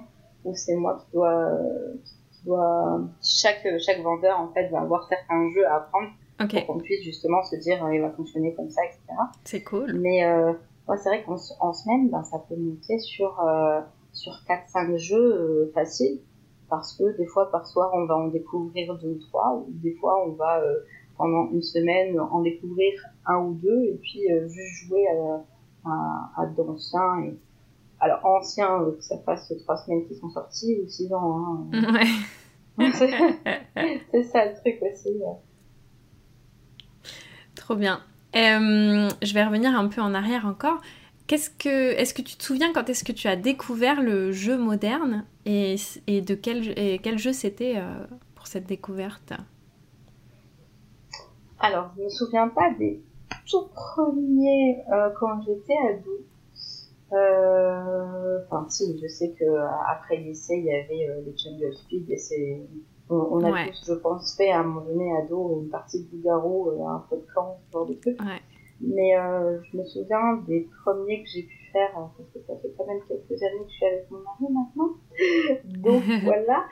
[0.44, 1.58] où c'est moi qui dois,
[2.04, 6.10] qui doit, chaque, chaque vendeur, en fait, va avoir certains jeux à apprendre
[6.48, 9.00] pour qu'on puisse justement se dire euh, il va fonctionner comme ça, etc.
[9.44, 9.92] C'est cool.
[9.94, 10.52] Mais euh,
[10.96, 13.80] c'est vrai qu'en semaine, ben, ça peut monter sur, euh,
[14.12, 16.20] sur 4-5 jeux euh, faciles
[16.68, 19.92] parce que des fois par soir on va en découvrir deux ou trois ou des
[19.94, 20.62] fois on va
[21.18, 22.92] pendant une semaine en découvrir
[23.26, 25.04] un ou deux et puis juste jouer
[25.84, 27.36] à, à, d'anciens et
[27.98, 31.92] alors anciens que ça fasse trois semaines qui sont sortis ou six ans hein.
[32.78, 32.92] ouais
[34.12, 35.20] c'est ça le truc aussi
[37.76, 38.00] Bien.
[38.36, 40.80] Euh, je vais revenir un peu en arrière encore.
[41.26, 44.58] Qu'est-ce que, est-ce que tu te souviens quand est-ce que tu as découvert le jeu
[44.58, 45.76] moderne et,
[46.08, 48.04] de quel, et quel jeu c'était euh,
[48.34, 49.32] pour cette découverte?
[51.60, 53.00] Alors, je me souviens pas des
[53.48, 56.26] tout premiers euh, quand j'étais ado.
[57.12, 59.44] Enfin, si, je sais que
[59.88, 62.62] après lycée, il y avait les Jungle Speed et c'est
[63.10, 66.70] on, a tous, je pense, fait à un moment donné ado une partie de Bougaro,
[66.70, 68.18] euh, un peu de camp, ce genre de truc.
[68.82, 72.56] Mais euh, je me souviens des premiers que j'ai pu faire, hein, parce que ça
[72.62, 74.94] fait quand même quelques années que je suis avec mon mari maintenant.
[75.82, 76.64] Donc voilà.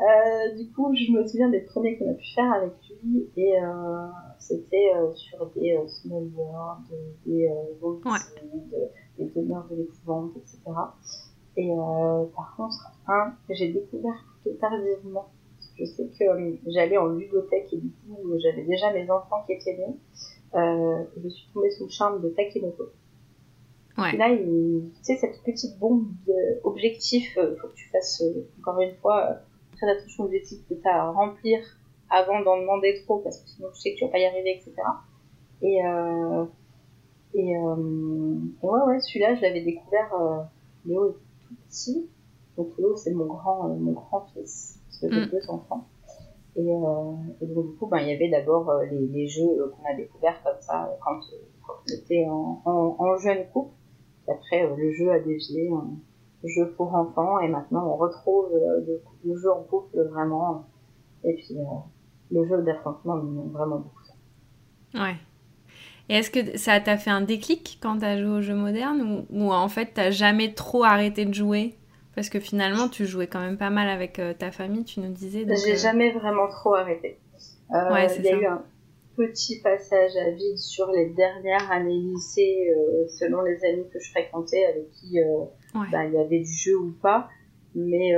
[0.00, 2.72] Euh, du coup, je me souviens des premiers qu'on a pu faire avec
[3.02, 4.06] lui, et euh,
[4.38, 6.84] c'était sur des world,
[7.26, 8.86] des euh,
[9.18, 10.58] des demeures de l'épouvante, etc.
[11.58, 11.68] Et
[12.34, 15.28] par contre, un que j'ai découvert plutôt tardivement,
[15.80, 19.54] je sais que euh, j'allais en ludothèque et du coup j'avais déjà mes enfants qui
[19.54, 19.96] étaient nés.
[20.54, 22.90] Euh, je suis tombée sous le charme de Takimoto.
[23.98, 24.16] Ouais.
[24.16, 26.06] là, tu sais, cette petite bombe
[26.64, 28.22] d'objectifs, il euh, faut que tu fasses,
[28.58, 29.40] encore une fois,
[29.76, 31.60] très attention aux objectifs que tu as à remplir
[32.08, 34.56] avant d'en demander trop, parce que sinon tu sais que tu vas pas y arriver,
[34.56, 34.74] etc.
[35.62, 36.44] Et, euh,
[37.34, 40.42] et, euh, ouais, ouais, celui-là, je l'avais découvert, euh,
[40.86, 41.12] Léo est
[41.46, 42.08] tout petit,
[42.56, 45.30] donc Léo, c'est mon grand, mon grand-fils parce j'ai mm.
[45.30, 45.88] deux enfants.
[46.56, 49.42] Et, euh, et, donc du coup, ben, il y avait d'abord euh, les, les, jeux
[49.42, 51.20] euh, qu'on a découverts comme ça quand,
[51.66, 53.74] quand on était en, en, en jeune couple.
[54.28, 55.96] Et après, le jeu a dévié en
[56.44, 60.66] jeu pour enfants et maintenant on retrouve le, le, jeu en couple vraiment.
[61.22, 61.56] Et puis
[62.30, 63.18] le jeu d'affrontement
[63.52, 64.14] vraiment beaucoup ça.
[65.02, 65.16] Ouais.
[66.08, 69.36] Et est-ce que ça t'a fait un déclic quand t'as joué au jeu moderne ou,
[69.38, 71.76] ou en fait t'as jamais trop arrêté de jouer?
[72.20, 75.10] Parce que finalement, tu jouais quand même pas mal avec euh, ta famille, tu nous
[75.10, 75.46] disais.
[75.64, 77.18] J'ai euh, jamais vraiment trop arrêté.
[77.74, 78.62] Euh, il y a eu un
[79.16, 82.74] petit passage à vide sur les dernières années lycée,
[83.08, 85.16] selon les amis que je fréquentais, avec qui
[85.72, 87.30] bah, il y avait du jeu ou pas.
[87.74, 88.12] Mais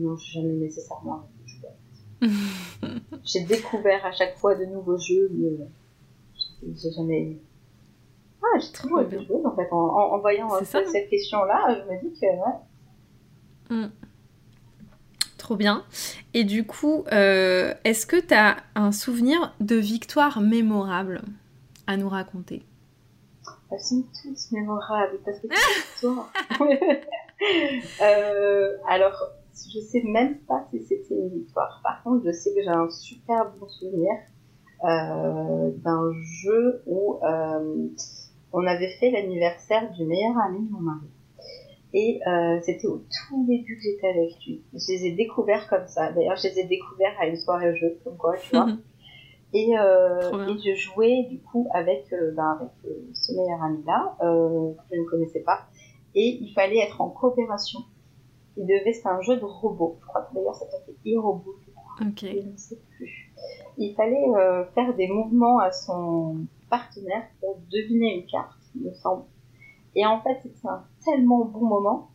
[0.00, 1.28] non, j'ai jamais nécessairement
[3.24, 5.68] j'ai découvert à chaque fois de nouveaux jeux, mais
[6.74, 7.36] j'ai jamais.
[8.42, 9.68] Ah, j'ai toujours été joueuse en fait.
[9.70, 12.54] En, voyant cette question-là, je me dis que ouais.
[13.70, 13.86] Mm.
[15.38, 15.84] Trop bien.
[16.34, 21.22] Et du coup, euh, est-ce que tu as un souvenir de victoire mémorable
[21.86, 22.62] à nous raconter?
[23.70, 25.48] Elles sont toutes mémorables parce que
[25.96, 26.06] c'est
[28.02, 31.80] euh, alors, je sais même pas si c'était une victoire.
[31.82, 34.12] Par contre, je sais que j'ai un super bon souvenir
[34.84, 37.88] euh, d'un jeu où euh,
[38.52, 41.08] on avait fait l'anniversaire du meilleur ami de mon mari.
[41.94, 44.62] Et euh, c'était au tout début que j'étais avec lui.
[44.72, 46.12] Je les ai découverts comme ça.
[46.12, 48.66] D'ailleurs, je les ai découverts à une soirée jeu, comme quoi, tu vois.
[49.52, 54.16] et, euh, et je jouais du coup avec, euh, ben, avec euh, ce meilleur ami-là,
[54.22, 55.66] euh, que je ne connaissais pas.
[56.14, 57.80] Et il fallait être en coopération.
[58.56, 59.98] Il devait, c'est un jeu de robot.
[60.00, 62.08] Je crois que d'ailleurs ça s'appelait e-robot, je crois.
[62.08, 62.20] Ok.
[62.20, 63.32] Je ne sais plus.
[63.78, 64.26] Il fallait
[64.74, 69.24] faire des mouvements à son partenaire pour deviner une carte, il me semble.
[69.96, 72.10] Et en fait, c'était un tellement bon moment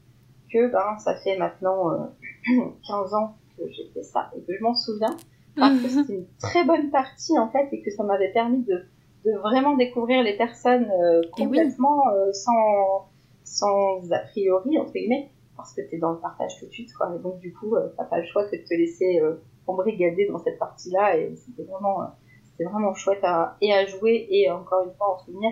[0.54, 2.06] que ben, ça fait maintenant euh,
[2.88, 5.16] 15 ans que j'ai fait ça et que je m'en souviens.
[5.58, 8.86] Parce que c'était une très bonne partie en fait et que ça m'avait permis de,
[9.26, 13.10] de vraiment découvrir les personnes euh, complètement euh, sans,
[13.44, 16.94] sans a priori entre guillemets parce que tu es dans le partage tout de suite
[16.94, 17.14] quoi.
[17.14, 19.22] Et donc du coup euh, t'as pas le choix que de te laisser
[19.68, 22.00] embrigader dans cette partie là et c'était vraiment
[22.46, 25.52] c'était vraiment chouette à, et à jouer et encore une fois en souvenir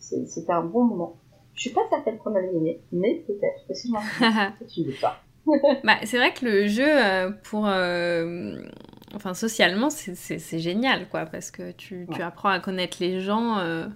[0.00, 1.16] c'était un bon moment.
[1.54, 5.22] Je suis pas certaine qu'on a gagné, mais peut-être que si c'est une victoire.
[5.84, 7.66] bah, c'est vrai que le jeu, euh, pour.
[7.66, 8.56] Euh,
[9.14, 13.58] enfin, socialement, c'est génial, quoi, parce que tu, tu, apprends à connaître les gens.
[13.58, 13.86] Euh,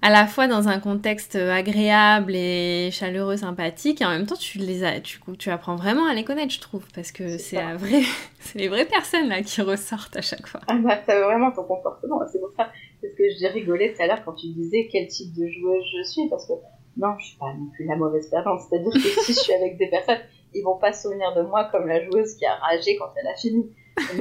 [0.00, 4.58] à la fois dans un contexte agréable et chaleureux, sympathique, et en même temps tu
[4.58, 8.02] les as, tu, tu apprends vraiment à les connaître, je trouve, parce que c'est vrai,
[8.38, 10.60] c'est les vraies personnes là qui ressortent à chaque fois.
[10.68, 14.02] Ah bah t'as vraiment ton comportement, c'est pour ça, c'est ce que j'ai rigolé tout
[14.02, 16.54] à l'heure quand tu disais quel type de joueuse je suis, parce que
[16.96, 19.78] non, je suis pas non plus la mauvaise personne, c'est-à-dire que si je suis avec
[19.78, 20.18] des personnes,
[20.54, 23.28] ils vont pas se souvenir de moi comme la joueuse qui a ragé quand elle
[23.28, 23.70] a fini.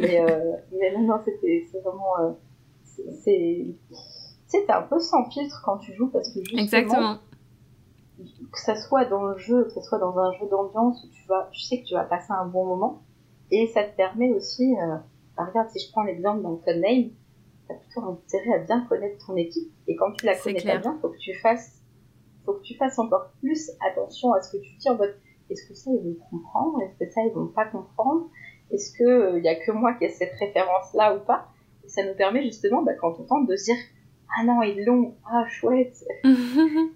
[0.02, 2.32] Mais, euh, mais non, non, c'était vraiment, euh,
[3.24, 3.66] c'est
[4.48, 7.18] tu sais, t'es un peu sans filtre quand tu joues parce que justement, Exactement.
[8.18, 11.28] que ça soit dans le jeu, que ça soit dans un jeu d'ambiance où tu
[11.28, 13.02] vas, tu sais que tu vas passer un bon moment
[13.52, 14.96] et ça te permet aussi, euh,
[15.36, 16.56] bah, regarde, si je prends l'exemple d'un
[17.67, 19.71] Codename, t'as plutôt intérêt à bien connaître ton équipe.
[19.88, 21.82] Et quand tu la connais pas bien, faut que tu fasses,
[22.45, 25.15] faut que tu fasses encore plus attention à ce que tu dis en mode,
[25.49, 28.30] est-ce que ça ils vont comprendre, est-ce que ça ils vont pas comprendre,
[28.71, 31.47] est-ce que il euh, y a que moi qui ai cette référence là ou pas,
[31.86, 33.77] et ça nous permet justement, bah, quand on tente de se dire
[34.38, 36.03] ah non ils l'ont ah chouette.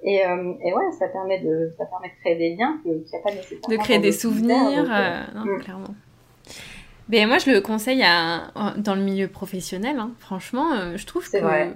[0.04, 3.16] Et, euh, et ouais ça permet de ça permet de créer des liens qu'il n'y
[3.16, 5.60] a pas nécessairement de créer des souvenirs euh, non, mm.
[5.60, 5.96] clairement
[7.10, 9.98] mais moi, je le conseille à, dans le milieu professionnel.
[9.98, 10.12] Hein.
[10.20, 11.74] Franchement, euh, je trouve que vrai.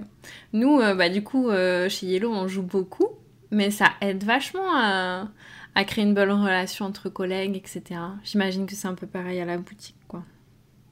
[0.52, 3.08] nous, euh, bah, du coup, euh, chez Yellow, on joue beaucoup,
[3.50, 5.28] mais ça aide vachement à,
[5.74, 8.00] à créer une bonne relation entre collègues, etc.
[8.24, 10.22] J'imagine que c'est un peu pareil à la boutique, quoi.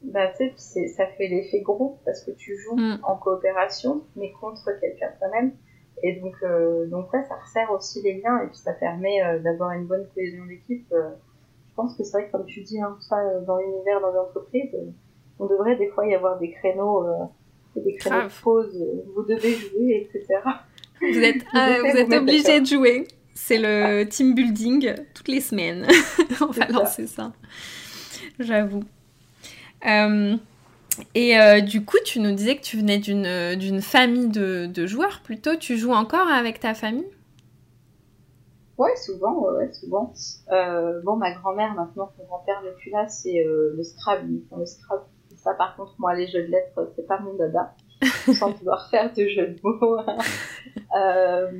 [0.02, 2.98] Bah, tu sais, ça fait l'effet groupe parce que tu joues mm.
[3.02, 5.52] en coopération, mais contre quelqu'un toi-même.
[6.02, 6.34] Et donc,
[6.90, 10.44] donc ouais, ça resserre aussi les liens et puis ça permet d'avoir une bonne cohésion
[10.44, 10.92] d'équipe.
[11.74, 11.82] Euh.
[11.82, 14.70] je pense que c'est vrai que comme tu dis, hein, ça, dans l'univers, dans l'entreprise,
[15.38, 17.06] on devrait des fois y avoir des créneaux,
[17.76, 18.36] des créneaux Grave.
[18.36, 18.84] de pause,
[19.14, 20.40] vous devez jouer, etc.
[21.00, 23.06] Vous êtes, vous êtes obligé de jouer.
[23.34, 24.04] C'est le ah.
[24.06, 25.86] team building toutes les semaines.
[26.40, 27.32] on va lancer ça.
[28.38, 28.84] J'avoue.
[29.86, 30.36] Euh,
[31.14, 34.86] et euh, du coup, tu nous disais que tu venais d'une, d'une famille de, de,
[34.86, 35.56] joueurs plutôt.
[35.56, 37.04] Tu joues encore avec ta famille?
[38.78, 40.12] Ouais, souvent, ouais, souvent.
[40.50, 44.40] Euh, bon, ma grand-mère, maintenant mon grand-père n'est plus là, c'est euh, le Scrabble.
[44.56, 45.04] le Scrabble.
[45.36, 47.74] Ça, par contre, moi, les jeux de lettres, c'est pas mon dada.
[48.34, 49.98] sans pouvoir faire de jeux de mots.
[50.96, 51.50] Euh,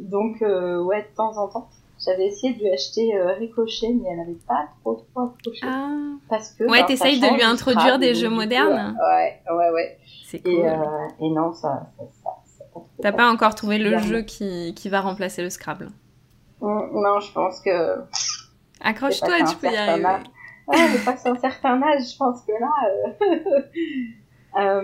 [0.00, 1.68] donc, ouais, de temps en temps.
[2.04, 5.60] J'avais essayé de lui acheter euh, Ricochet, mais elle n'avait pas trop trop accroché.
[5.64, 5.90] Ah.
[6.30, 6.64] Parce que.
[6.64, 8.96] Ouais, t'essayes de lui introduire des jeux modernes.
[8.98, 9.98] ouais, ouais, ouais.
[10.24, 10.52] C'est cool.
[10.52, 10.76] Et, euh,
[11.20, 11.90] et, non, ça.
[11.98, 15.90] ça, ça, T'as pas encore trouvé le jeu qui, qui va remplacer le Scrabble
[16.60, 18.00] Non, je pense que.
[18.80, 20.04] Accroche-toi, tu peux y arriver.
[20.04, 20.22] Âge.
[20.68, 22.72] Ouais, mais pas un certain âge, je pense que là.
[22.88, 23.62] Euh...
[24.58, 24.82] Euh,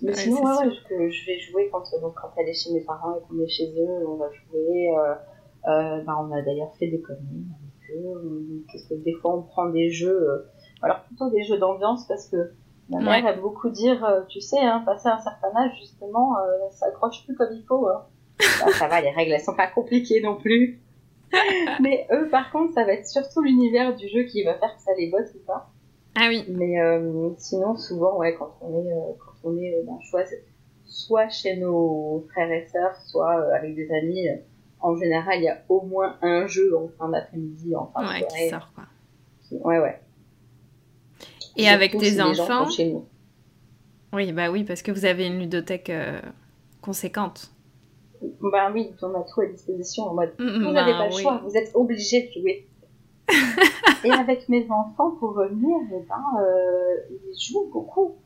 [0.00, 2.72] mais ouais, sinon, ouais, ouais, je, je, vais jouer quand, donc, quand elle est chez
[2.72, 4.88] mes parents et qu'on est chez eux, on va jouer.
[4.96, 5.14] Euh,
[5.68, 8.64] euh, bah, on a d'ailleurs fait des conneries avec eux.
[8.72, 12.28] Parce que des fois, on prend des jeux, euh, alors plutôt des jeux d'ambiance parce
[12.28, 12.54] que
[12.88, 16.68] Ma mère aime beaucoup dire, euh, tu sais, hein, passer un certain âge, justement, euh,
[16.70, 17.88] ça accroche plus comme il faut.
[17.88, 18.04] Hein.
[18.38, 20.80] Bah, ça va, les règles, elles sont pas compliquées non plus.
[21.80, 24.82] Mais eux, par contre, ça va être surtout l'univers du jeu qui va faire que
[24.82, 25.70] ça les botte ou pas.
[26.14, 26.44] Ah oui.
[26.48, 30.24] Mais euh, sinon, souvent, ouais, quand on est, euh, quand on est euh, ben, soit,
[30.84, 34.36] soit chez nos frères et sœurs, soit euh, avec des amis, euh,
[34.80, 38.08] en général, il y a au moins un jeu en fin d'après-midi, en fin de
[38.08, 38.42] Ouais, soirée.
[38.44, 38.84] qui sort quoi.
[39.48, 40.00] qui- Ouais, ouais.
[41.56, 43.06] Et avec tes si enfants sont chez nous.
[44.12, 46.20] Oui, bah oui, parce que vous avez une ludothèque euh,
[46.82, 47.50] conséquente.
[48.40, 51.14] Ben oui, on a tout à disposition en mode Mm, Vous bah n'avez pas le
[51.14, 51.22] oui.
[51.22, 52.66] choix, vous êtes obligé de jouer.
[54.04, 58.16] et avec mes enfants, pour revenir, eh ben, euh, ils jouent beaucoup.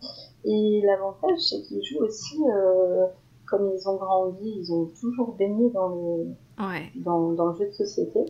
[0.44, 3.06] Et l'avantage, c'est qu'ils jouent aussi, euh,
[3.46, 6.26] comme ils ont grandi, ils ont toujours baigné dans le,
[6.58, 6.90] Ouais.
[6.96, 8.20] dans, dans le jeu de société.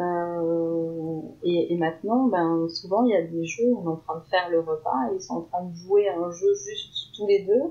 [0.00, 4.18] Euh, et, et maintenant, ben, souvent, il y a des jeux, on est en train
[4.18, 7.14] de faire le repas, et ils sont en train de jouer à un jeu juste
[7.16, 7.62] tous les deux,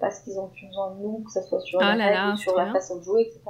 [0.00, 2.36] parce qu'ils ont plus besoin de nous, que ce soit sur Ah les là ou
[2.36, 2.72] sur la bien.
[2.72, 3.40] façon de jouer, etc.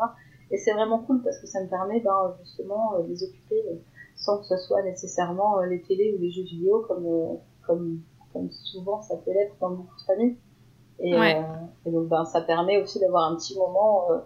[0.51, 3.63] Et c'est vraiment cool, parce que ça me permet ben, justement euh, de les occuper
[3.71, 3.77] euh,
[4.17, 8.01] sans que ce soit nécessairement euh, les télés ou les jeux vidéo, comme, comme,
[8.33, 10.37] comme souvent ça peut l'être dans beaucoup de familles.
[10.99, 11.37] Et, Ouais.
[11.39, 11.43] euh,
[11.87, 14.19] et donc, ben, ça permet aussi d'avoir un petit moment, euh,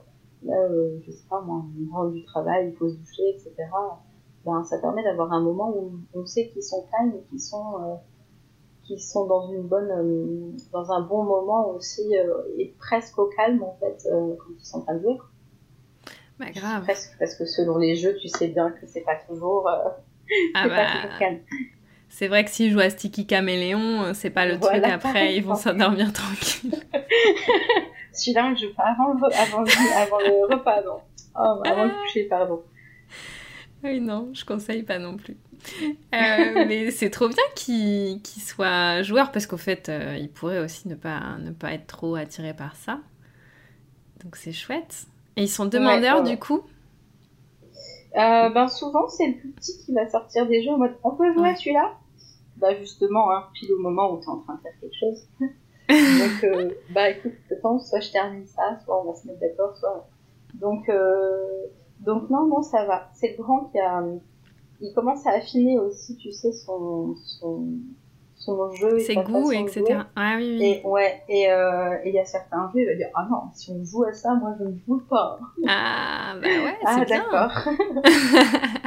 [0.44, 3.52] là, euh, je sais pas moi, on rentre du travail, il faut se doucher, etc.
[4.44, 7.98] Ben, ça permet d'avoir un moment où on sait qu'ils sont calmes et qu'ils sont,
[8.86, 13.26] qu'ils sont dans une bonne, euh, dans un bon moment aussi, euh, et presque au
[13.36, 15.18] calme, en fait, euh, quand ils sont en train de jouer.
[16.38, 16.82] Bah grave.
[16.82, 20.68] Presque, parce que selon les jeux, tu sais bien que c'est pas toujours, Ah c'est
[20.68, 21.38] pas bah, toujours calme.
[22.08, 25.44] c'est vrai que s'ils jouent à Sticky Caméléon, c'est pas le Voilà, truc après, ils
[25.44, 26.74] vont s'endormir tranquille.
[28.12, 30.98] Celui-là, je joue pas avant le, re- avant le, avant le repas, non.
[31.36, 32.62] Oh, avant le coucher, pardon.
[33.82, 35.36] Oui, non, je conseille pas non plus.
[36.14, 40.59] Euh, mais c'est trop bien qu'ils qu'ils soient joueurs parce qu'au fait, euh, ils pourraient
[40.61, 43.00] aussi ne pas, ne pas être trop attirés par ça.
[44.22, 45.07] Donc c'est chouette.
[45.37, 46.31] Et ils sont demandeurs ouais, ouais.
[46.31, 46.61] du coup?
[48.16, 51.16] Euh, ben souvent c'est le plus petit qui va sortir des jeux en mode on
[51.16, 51.50] peut jouer Ouais.
[51.50, 51.94] à celui-là?
[52.59, 55.27] Bah justement, hein, pile au moment où t'es en train de faire quelque chose.
[55.88, 59.77] Donc euh, bah écoute, attends, soit je termine ça, soit on va se mettre d'accord,
[59.77, 60.09] soit...
[60.55, 61.66] Donc, euh,
[62.00, 63.11] donc non, non, ça va.
[63.12, 64.03] C'est le grand qui a...
[64.86, 67.68] Il commence à affiner aussi, tu sais, son, son,
[68.36, 69.82] son jeu Ses goûts, etc.
[70.14, 70.64] Ah oui, oui.
[70.64, 73.42] Et ouais, et euh, et il y a certains jeux, il va dire ah non,
[73.54, 75.38] si on joue à ça, moi je ne joue pas.
[75.66, 77.24] Ah bah ouais, ah c'est bien.
[77.30, 77.68] d'accord.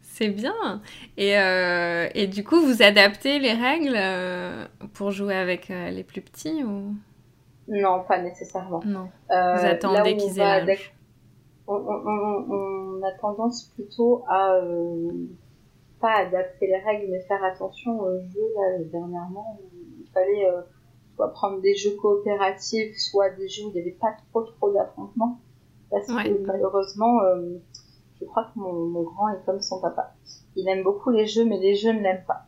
[0.00, 0.80] C'est bien.
[1.18, 6.22] Et, euh, et du coup, vous adaptez les règles euh, pour jouer avec les plus
[6.22, 6.94] petits ou?
[7.68, 8.80] Non, pas nécessairement.
[8.86, 10.78] non Euh, Vous attendez qu'ils aient.
[11.68, 15.10] On, on, a tendance plutôt à euh,
[16.00, 18.52] pas adapter les règles, mais faire attention aux jeux.
[18.54, 19.58] Là, dernièrement,
[20.00, 20.62] il fallait euh,
[21.16, 24.72] soit prendre des jeux coopératifs, soit des jeux où il n'y avait pas trop trop
[24.72, 25.38] d'affrontements,
[25.90, 26.24] parce Ouais.
[26.24, 27.56] que malheureusement, euh,
[28.20, 30.14] je crois que mon, mon grand est comme son papa.
[30.54, 32.46] Il aime beaucoup les jeux, mais les jeux ne l'aiment pas.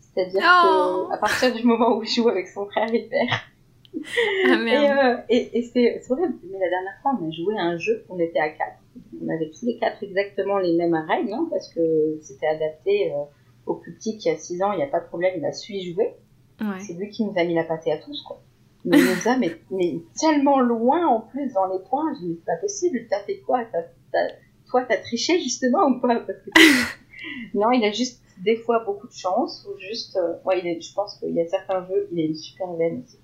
[0.00, 3.28] C'est-à-dire Oh que à partir du moment où il joue avec son frère, il perd.
[3.94, 7.62] Ah Et, euh, et, et c'est vrai, mais la dernière fois, on a joué à
[7.62, 8.78] un jeu, on était à quatre.
[9.22, 13.16] On avait tous les quatre exactement les mêmes règles, hein, parce que c'était adapté euh,
[13.66, 15.52] au plus petit qui a 6 ans, il n'y a pas de problème, il a
[15.52, 16.14] su y jouer.
[16.60, 16.80] Ouais.
[16.80, 18.40] C'est lui qui nous a mis la pâtée à tous, quoi.
[18.84, 22.44] Mais nous a mais, mais tellement loin en plus dans les points, je dis, c'est
[22.46, 23.64] pas possible, t'as fait quoi?
[23.72, 24.34] T'as- t'as-
[24.70, 26.20] Toi, t'as triché justement ou pas?
[26.20, 26.50] Parce que
[27.54, 30.16] Non, il a juste des fois beaucoup de chance, ou juste.
[30.16, 32.72] euh, ouais, il est, je pense qu'il y a certains jeux, il est une super
[32.74, 33.18] veine aussi.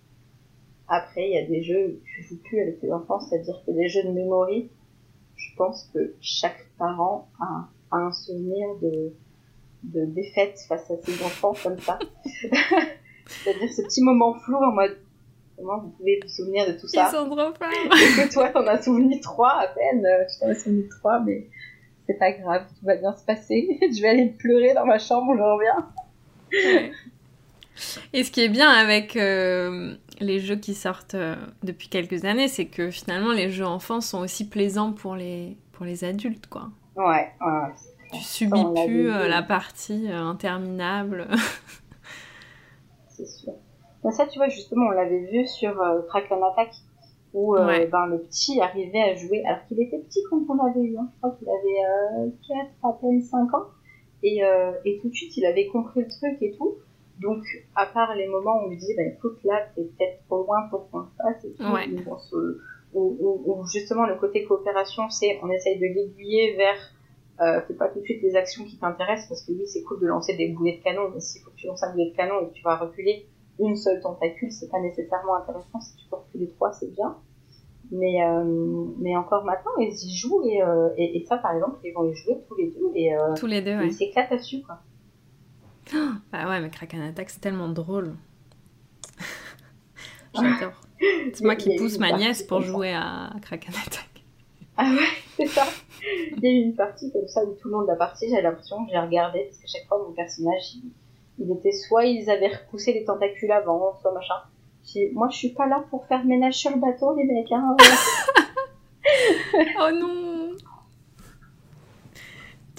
[0.94, 3.70] Après, il y a des jeux où tu joues plus avec tes enfants, c'est-à-dire que
[3.70, 9.10] les jeux de mémoire, je pense que chaque parent a, a un souvenir de,
[9.84, 11.98] de défaite face à ses enfants comme ça.
[13.26, 14.98] c'est-à-dire ce petit moment flou en mode
[15.56, 17.68] comment vous pouvez vous souvenir de tout Ils ça sont trop forts.
[17.70, 21.20] et que toi t'en as souvenu trois à peine, euh, tu t'en as souvenu trois,
[21.20, 21.46] mais
[22.06, 23.78] c'est pas grave, tout va bien se passer.
[23.80, 25.88] je vais aller pleurer dans ma chambre, je reviens.
[26.52, 26.92] Ouais.
[28.12, 32.48] Et ce qui est bien avec euh, les jeux qui sortent euh, depuis quelques années,
[32.48, 36.70] c'est que finalement les jeux enfants sont aussi plaisants pour les, pour les adultes, quoi.
[36.96, 37.68] Ouais, ouais.
[38.12, 41.28] Tu subis plus euh, la partie euh, interminable.
[43.08, 43.52] c'est sûr.
[44.04, 46.74] Mais ça, tu vois, justement, on l'avait vu sur euh, Kraken Attack,
[47.34, 47.86] où euh, Ouais.
[47.86, 51.08] ben, le petit arrivait à jouer, alors qu'il était petit quand on l'avait eu, hein.
[51.12, 53.66] je crois qu'il avait euh, 4, à peine 5 ans,
[54.24, 54.40] et,
[54.84, 56.76] et tout de suite, il avait compris le truc et tout.
[57.20, 57.44] Donc,
[57.76, 60.68] à part les moments où on lui dit, ben écoute, là, t'es peut-être trop loin
[60.70, 61.88] pour qu'on le fasse, et tout, Ouais.
[61.88, 62.58] où, on se-
[62.94, 66.76] où- où- où justement le côté coopération, c'est on essaye de l'aiguiller vers
[67.40, 69.98] euh, fais pas tout de suite les actions qui t'intéressent parce que oui, c'est cool
[70.00, 72.14] de lancer des boulets de canon, mais s'il faut que tu lances un boulet de
[72.16, 73.26] canon et que tu vas reculer
[73.58, 75.80] une seule tentacule, c'est pas nécessairement intéressant.
[75.80, 77.16] Si tu peux reculer trois, c'est bien.
[77.90, 78.44] Mais, euh,
[78.98, 82.04] mais encore maintenant, ils y jouent et, euh, et, et, ça, par exemple, ils vont
[82.10, 83.86] y jouer tous les deux et, euh, tous les deux, ouais.
[83.86, 84.78] ils s'éclatent dessus, quoi.
[86.32, 88.14] Bah ouais, mais Kraken Attack, c'est tellement drôle.
[90.34, 90.80] J'adore.
[91.32, 94.08] C'est moi qui pousse ma nièce pour jouer à Kraken Attack.
[94.76, 95.64] Ah ouais, c'est ça.
[96.02, 98.40] Il y a eu une partie comme ça où tout le monde a parti, j'ai
[98.40, 100.90] l'impression, j'ai regardé, parce que chaque fois mon personnage, il,
[101.38, 104.34] il était soit ils avaient repoussé les tentacules avant, soit machin.
[105.12, 107.52] Moi, je suis pas là pour faire ménage sur le bateau, les mecs.
[107.52, 107.76] Hein.
[109.80, 110.31] oh non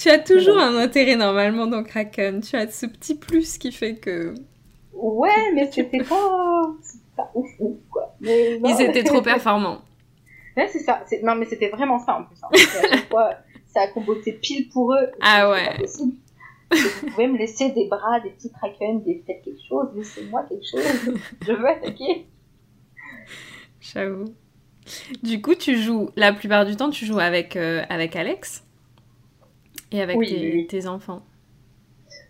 [0.04, 2.42] Tu as toujours un intérêt normalement dans Kraken.
[2.42, 4.34] Tu as ce petit plus qui fait que.
[4.92, 6.74] Ouais, mais c'était pas...
[7.16, 8.14] pas ouf ouf quoi.
[8.20, 9.80] Mais Ils étaient trop performants.
[10.58, 11.06] Ouais, c'est ça.
[11.24, 12.36] Non, mais c'était vraiment ça en plus.
[12.44, 12.50] Hein.
[12.52, 13.30] à chaque fois,
[13.68, 15.08] ça a comboté pile pour eux.
[15.22, 15.78] Ah ouais.
[15.78, 16.16] possible.
[16.74, 20.66] vous pouvez me laisser des bras, des petits kraken, des faites quelque chose, laissez-moi quelque
[20.70, 21.18] chose.
[21.48, 22.28] Je veux attaquer.
[23.80, 24.36] J'avoue.
[25.24, 28.66] Du coup, tu joues, la plupart du temps, tu joues avec, euh, avec Alex?
[29.94, 30.68] Et avec Oui, tes, oui.
[30.68, 31.22] tes enfants.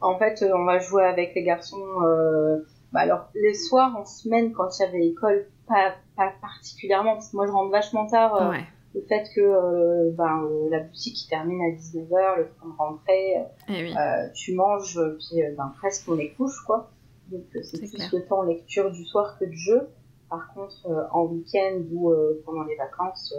[0.02, 1.84] En fait, euh, on va jouer avec les garçons.
[2.04, 2.60] euh,
[2.92, 7.30] Bah alors, les soirs, en semaine, quand il y avait école, pas, pas particulièrement, parce
[7.30, 8.36] que moi, je rentre vachement tard.
[8.36, 8.64] euh, Ouais.
[8.96, 13.36] Le fait que euh, ben, la boutique qui termine à 19h, le temps de rentrer,
[13.68, 13.94] Eh oui.
[14.36, 16.92] tu manges, puis ben, presque on les couche, quoi.
[17.32, 18.10] Donc c'est plus clair.
[18.14, 19.88] le temps lecture du soir que de jeu.
[20.30, 22.14] Par contre, en week-end ou
[22.46, 23.34] pendant les vacances,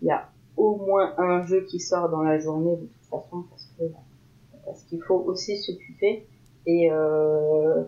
[0.00, 3.66] il y a au moins un jeu qui sort dans la journée de toute parce
[3.78, 3.84] que
[4.64, 6.26] parce qu'il faut aussi s'occuper
[6.66, 7.84] et, euh,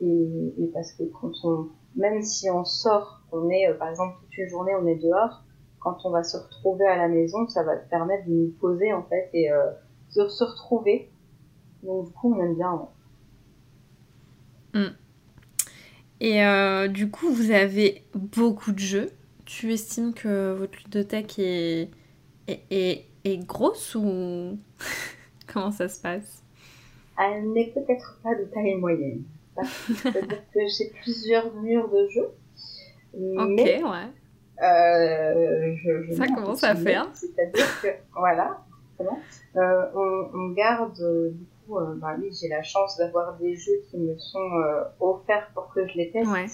[0.00, 4.16] et et parce que quand on même si on sort, on est euh, par exemple
[4.22, 5.42] toute une journée on est dehors,
[5.80, 8.92] quand on va se retrouver à la maison, ça va te permettre de nous poser
[8.92, 9.70] en fait et euh,
[10.16, 11.10] de se retrouver.
[11.82, 12.72] Donc du coup on aime bien.
[14.74, 14.88] ouais.
[16.24, 16.40] Et
[16.88, 19.10] du coup, vous avez beaucoup de jeux.
[19.44, 21.90] Tu estimes que votre ludothèque est,
[22.46, 24.58] est, est grosse ou
[25.52, 26.42] comment ça se passe?
[27.18, 29.22] Elle n'est peut-être pas de taille moyenne.
[29.86, 32.30] C'est-à-dire que j'ai plusieurs murs de jeu.
[33.14, 34.08] Ok, Mais ouais.
[34.62, 37.08] euh, je, je Ça commence à faire.
[37.12, 38.58] C'est-à-dire que, voilà.
[39.56, 43.56] Euh, on, on garde, euh, du coup, euh, bah oui, j'ai la chance d'avoir des
[43.56, 44.50] jeux qui me sont
[45.00, 46.30] offerts pour que je les teste.
[46.30, 46.46] Ouais.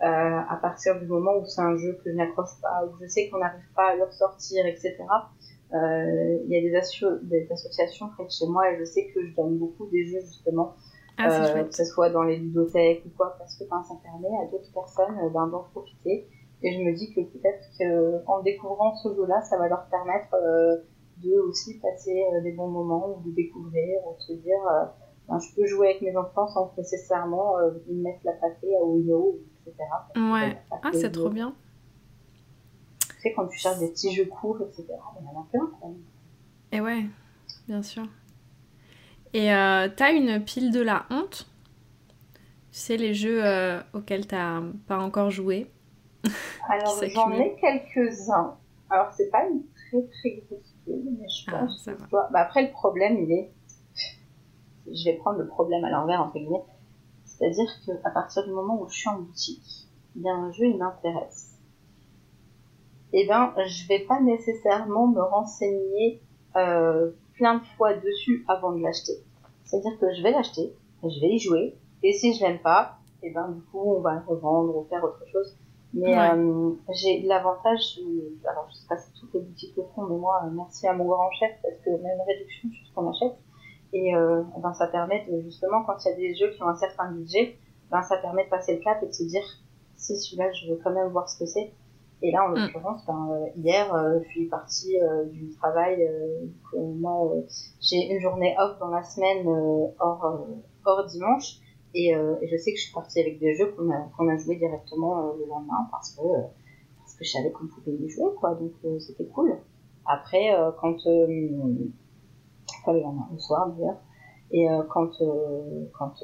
[0.00, 3.28] À partir du moment où c'est un jeu que je n'accroche pas, où je sais
[3.30, 4.94] qu'on n'arrive pas à le ressortir, etc.
[5.74, 9.08] Euh, Il y a des, asso- des associations près de chez moi et je sais
[9.12, 10.74] que je donne beaucoup des jeux justement
[11.18, 14.28] Ah, euh, que ce soit dans les bibliothèques ou quoi, parce que ben, ça permet
[14.42, 16.28] à d'autres personnes euh, ben, d'en profiter.
[16.62, 17.64] Et je me dis que peut-être
[18.24, 20.76] qu'en découvrant ce jeu-là, ça va leur permettre euh,
[21.22, 24.58] de aussi passer des bons moments ou de découvrir ou de se dire
[25.28, 27.56] ben, je peux jouer avec mes enfants sans nécessairement
[27.88, 29.76] mettre la pâtée à Ouyo, etc.
[30.16, 30.56] Ouais.
[30.70, 31.54] Ah, c'est trop bien.
[33.34, 34.84] Quand tu cherches des petits jeux courts, etc.,
[35.20, 35.70] il y en a plein.
[35.80, 35.90] quoi.
[36.72, 37.04] Et ouais,
[37.68, 38.04] bien sûr.
[39.32, 41.46] Et euh, t'as une pile de la honte
[42.72, 45.70] Tu sais, les jeux euh, auxquels t'as pas encore joué
[46.68, 48.56] Alors j'en ai quelques-uns.
[48.90, 52.40] Alors c'est pas une très très grosse pile, mais je Ah, pense que vois- bah,
[52.40, 53.50] après le problème il est,
[54.92, 56.62] je vais prendre le problème à l'envers entre guillemets,
[57.24, 60.50] c'est-à-dire que à partir du moment où je suis en boutique, il y a un
[60.52, 61.45] jeu il m'intéresse.
[63.18, 66.20] Et ben je vais pas nécessairement me renseigner
[66.54, 69.14] euh, plein de fois dessus avant de l'acheter.
[69.64, 73.30] C'est-à-dire que je vais l'acheter, je vais y jouer, et si je l'aime pas, et
[73.30, 75.56] ben du coup on va le revendre ou faire autre chose.
[75.94, 76.30] Mais Ouais.
[76.36, 77.98] euh, j'ai l'avantage,
[78.46, 81.06] alors je sais pas si toutes les boutiques le font, mais moi, merci à mon
[81.06, 83.38] grand chef parce que même réduction sur ce qu'on achète.
[83.94, 86.68] Et euh, ben, ça permet de, justement, quand il y a des jeux qui ont
[86.68, 87.56] un certain budget,
[87.90, 89.42] ben, ça permet de passer le cap et de se dire,
[89.96, 91.72] si celui-là, je veux quand même voir ce que c'est.
[92.26, 92.54] Et là, en Mm.
[92.56, 95.96] l'occurrence, ben, euh, hier, euh, je suis partie euh, du travail.
[96.74, 97.32] moi,
[97.80, 99.46] j'ai une journée off dans la semaine
[100.00, 100.46] hors,
[100.84, 101.60] hors dimanche.
[101.94, 104.36] Et, et je sais que je suis partie avec des jeux qu'on a, qu'on a
[104.36, 106.22] joué directement le lendemain parce que,
[106.98, 108.54] parce que je savais qu'on pouvait y jouer, quoi.
[108.54, 109.56] Donc c'était cool.
[110.04, 110.96] Après, euh, quand.
[111.06, 111.88] Euh,
[112.82, 114.00] enfin, le lendemain, le soir d'ailleurs.
[114.50, 115.10] Et euh, quand.
[115.98, 116.14] Quand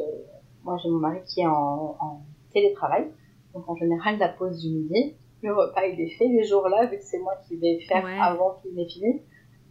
[0.64, 2.20] moi j'ai mon mari qui est en, en
[2.52, 3.10] télétravail.
[3.54, 6.98] Donc en général, la pause du midi, le repas il est fait les jours-là, vu
[6.98, 8.18] que c'est moi qui vais faire Ouais.
[8.20, 9.22] avant qu'il ait fini.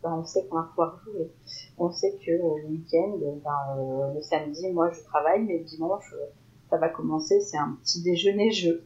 [0.03, 1.29] Ben, on sait qu'on va pouvoir jouer.
[1.77, 5.63] On sait que euh, le week-end, ben, euh, le samedi, moi je travaille, mais le
[5.63, 6.25] dimanche, euh,
[6.71, 8.83] ça va commencer, c'est un petit déjeuner jeu.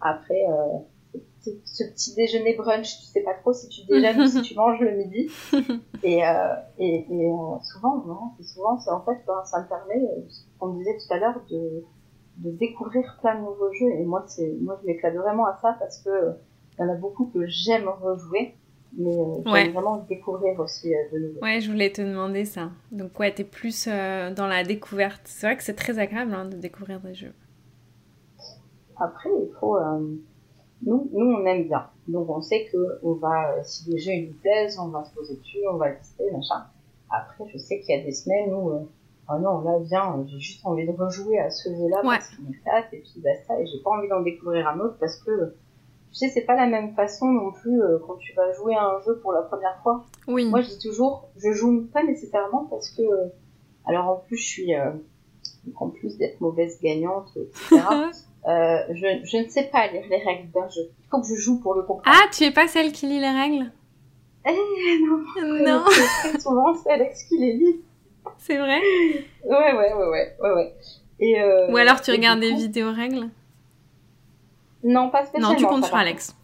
[0.00, 0.78] Après, euh,
[1.64, 4.78] ce petit déjeuner brunch, tu sais pas trop si tu déjeunes ou si tu manges
[4.80, 5.28] le midi.
[6.04, 6.20] Et,
[6.78, 7.30] et, et
[7.64, 10.00] souvent, non, souvent, c'est en fait, ben, ça me permet,
[10.60, 11.82] on disait tout à l'heure, de,
[12.38, 13.90] de découvrir plein de nouveaux jeux.
[13.90, 16.10] Et moi, c'est, moi, je m'éclate vraiment à ça parce que
[16.78, 18.54] il y en a beaucoup que j'aime rejouer.
[18.96, 19.12] Mais
[19.44, 21.40] j'aime vraiment découvrir aussi de nouveau.
[21.42, 22.70] Ouais, je voulais te demander ça.
[22.90, 25.20] Donc ouais, t'es plus dans la découverte.
[25.24, 27.34] C'est vrai que c'est très agréable hein, de découvrir des jeux.
[28.96, 29.76] Après, il faut,
[30.82, 31.86] nous, nous, on aime bien.
[32.06, 35.14] Donc, on sait que on va, euh, si des jeux nous plaisent, on va se
[35.14, 36.66] poser dessus, on va tester, machin.
[37.10, 38.88] Après, je sais qu'il y a des semaines où,
[39.30, 42.44] euh, oh non, là, viens, j'ai juste envie de rejouer à ce jeu-là parce qu'il
[42.46, 45.54] m'éclate, et puis basta, et j'ai pas envie d'en découvrir un autre parce que,
[46.10, 48.84] tu sais, c'est pas la même façon non plus euh, quand tu vas jouer à
[48.84, 50.06] un jeu pour la première fois.
[50.26, 50.46] Oui.
[50.46, 53.02] Moi, je dis toujours, je joue pas nécessairement parce que,
[53.86, 54.72] alors en plus, je suis,
[55.76, 57.82] en plus d'être mauvaise gagnante, etc.
[58.46, 60.82] Euh, je, je, ne sais pas lire les règles d'un jeu.
[61.00, 62.06] Il faut que je joue pour le comprendre.
[62.06, 63.70] Ah, tu es pas celle qui lit les règles?
[64.46, 65.18] Eh non.
[65.66, 65.84] Non.
[66.24, 67.80] Très souvent, c'est Alex qui les lit.
[68.38, 68.80] C'est vrai
[69.44, 70.74] Ouais, ouais, ouais, ouais, ouais, ouais.
[71.20, 73.28] Et euh, Ou alors tu regardes des vidéos règles
[74.82, 75.50] Non, pas spécialement.
[75.50, 76.34] Non, tu comptes sur Alex.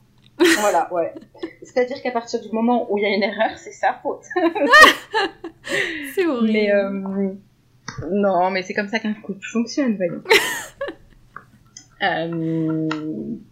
[0.59, 1.15] voilà, ouais.
[1.63, 4.25] C'est-à-dire qu'à partir du moment où il y a une erreur, c'est sa faute.
[6.15, 6.53] c'est horrible.
[6.53, 6.91] Mais euh...
[8.11, 10.23] non, mais c'est comme ça qu'un couple fonctionne, voyons.
[12.03, 12.89] Euh,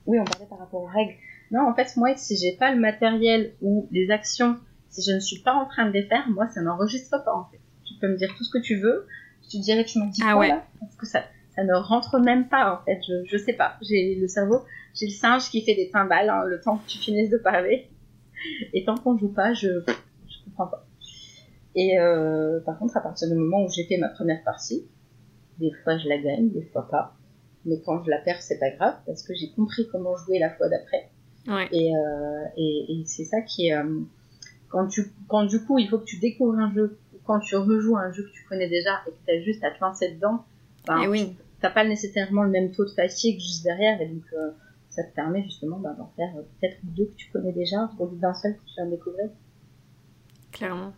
[0.05, 1.15] oui, on parlait par rapport aux règles.
[1.53, 4.59] Non, en fait, moi, si j'ai pas le matériel ou les actions,
[4.91, 7.47] si je ne suis pas en train de les faire, moi, ça n'enregistre pas, en
[7.51, 7.62] fait.
[8.03, 9.07] Peux me dire tout ce que tu veux,
[9.45, 11.23] je te dirais, tu m'en dis ah, quoi, là Parce que ça,
[11.55, 13.01] ça ne rentre même pas, en fait.
[13.09, 13.77] Je, je sais pas.
[13.81, 14.61] J'ai le cerveau,
[14.95, 17.89] j'ai le singe qui fait des timbales, hein, le temps que tu finisses de parler.
[18.75, 20.87] Et tant qu'on joue pas, je, je comprends pas.
[21.75, 24.85] Et euh, par contre, à partir du moment où j'ai fait ma première partie,
[25.59, 27.17] des fois je la gagne, des fois pas
[27.65, 30.51] mais quand je la perds, c'est pas grave parce que j'ai compris comment jouer la
[30.51, 31.11] fois d'après.
[31.47, 31.69] Ouais.
[31.73, 34.01] Et, euh, et, et c'est ça qui est euh,
[34.69, 37.97] quand tu quand du coup il faut que tu découvres un jeu quand tu rejoues
[37.97, 40.45] un jeu que tu connais déjà et que tu as juste à te lancer dedans,
[40.87, 41.37] ben, et oui.
[41.61, 44.51] t'as pas nécessairement le même taux de fatigue juste derrière et donc euh,
[44.91, 48.07] ça te permet justement ben, d'en faire euh, peut-être deux que tu connais déjà au
[48.07, 49.31] lieu d'un seul que tu viens de découvrir.
[50.51, 50.93] Clairement.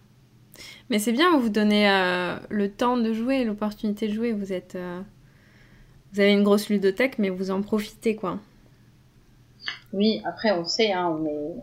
[0.89, 4.33] Mais c'est bien, vous vous donnez euh, le temps de jouer, l'opportunité de jouer.
[4.33, 4.79] Vous êtes,
[6.13, 8.39] vous avez une grosse ludothèque, mais vous en profitez, quoi.
[9.93, 11.55] Oui, après, on sait, hein, on est...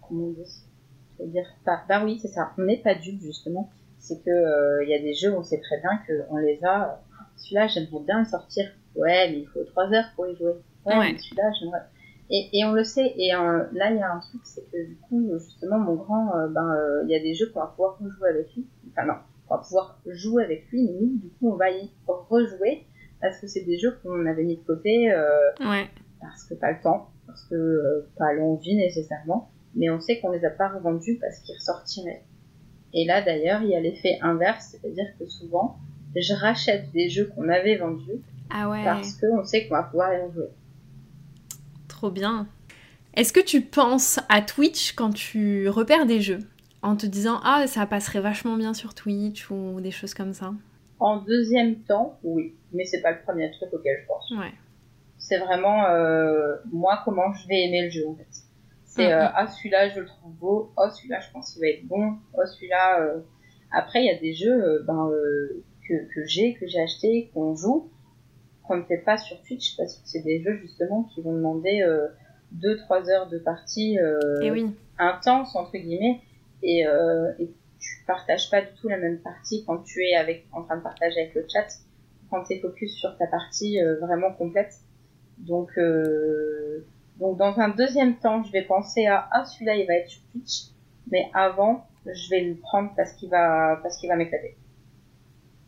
[0.00, 0.67] Comment on dit
[1.18, 2.52] Je veux dire, bah, bah oui, c'est ça.
[2.58, 3.70] On n'est pas dupe, justement.
[3.98, 7.02] C'est que il euh, y a des jeux, on sait très bien qu'on les a...
[7.36, 8.70] Celui-là, j'aimerais bien le sortir.
[8.94, 10.52] Ouais, mais il faut trois heures pour y jouer.
[10.86, 11.82] Ouais, celui-là, j'aimerais...
[12.30, 14.86] Et, et, on le sait, et euh, là il y a un truc, c'est que
[14.86, 17.96] du coup, justement, mon grand, euh, ben, il y a des jeux qu'on va pouvoir
[18.00, 18.66] jouer avec lui.
[18.90, 19.14] Enfin non,
[19.48, 22.86] on va pouvoir jouer avec lui, mais nous, du coup, on va y rejouer
[23.20, 25.88] parce que c'est des jeux qu'on avait mis de côté euh, ouais.
[26.20, 30.32] parce que pas le temps, parce que euh, pas l'envie nécessairement, mais on sait qu'on
[30.32, 32.22] les a pas revendus parce qu'ils ressortiraient.
[32.92, 35.78] Et là, d'ailleurs, il y a l'effet inverse, c'est-à-dire que souvent,
[36.16, 38.20] je rachète des jeux qu'on avait vendus
[38.50, 38.84] ah ouais.
[38.84, 40.48] parce qu'on sait qu'on va pouvoir y rejouer.
[41.86, 42.48] Trop bien.
[43.14, 46.40] Est-ce que tu penses à Twitch quand tu repères des jeux
[46.82, 50.52] en te disant ah ça passerait vachement bien sur Twitch ou des choses comme ça?
[51.00, 54.30] En deuxième temps, oui, mais c'est pas le premier truc auquel je pense.
[54.30, 54.52] Ouais.
[55.18, 58.28] C'est vraiment euh, moi comment je vais aimer le jeu en fait.
[58.98, 61.86] C'est euh, ah celui-là je le trouve beau, oh celui-là je pense qu'il va être
[61.86, 63.02] bon, oh celui-là.
[63.02, 63.20] Euh...
[63.70, 65.10] Après il y a des jeux euh, ben,
[65.88, 67.90] que, j'ai que j'ai acheté qu'on joue
[68.64, 71.82] qu'on ne fait pas sur Twitch parce que c'est des jeux justement qui vont demander
[72.54, 73.96] 2-3 heures de partie
[74.42, 74.70] Et oui.
[74.98, 76.20] intense entre guillemets
[76.62, 76.84] et,
[77.38, 80.76] et tu partages pas du tout la même partie quand tu es avec, en train
[80.76, 81.66] de partager avec le chat,
[82.30, 84.74] quand tu es focus sur ta partie euh, vraiment complète.
[85.38, 86.84] Donc, euh,
[87.18, 90.22] donc dans un deuxième temps, je vais penser à ah celui-là il va être sur
[90.32, 90.70] Twitch,
[91.10, 94.56] mais avant je vais le prendre parce qu'il va parce qu'il va m'éclater.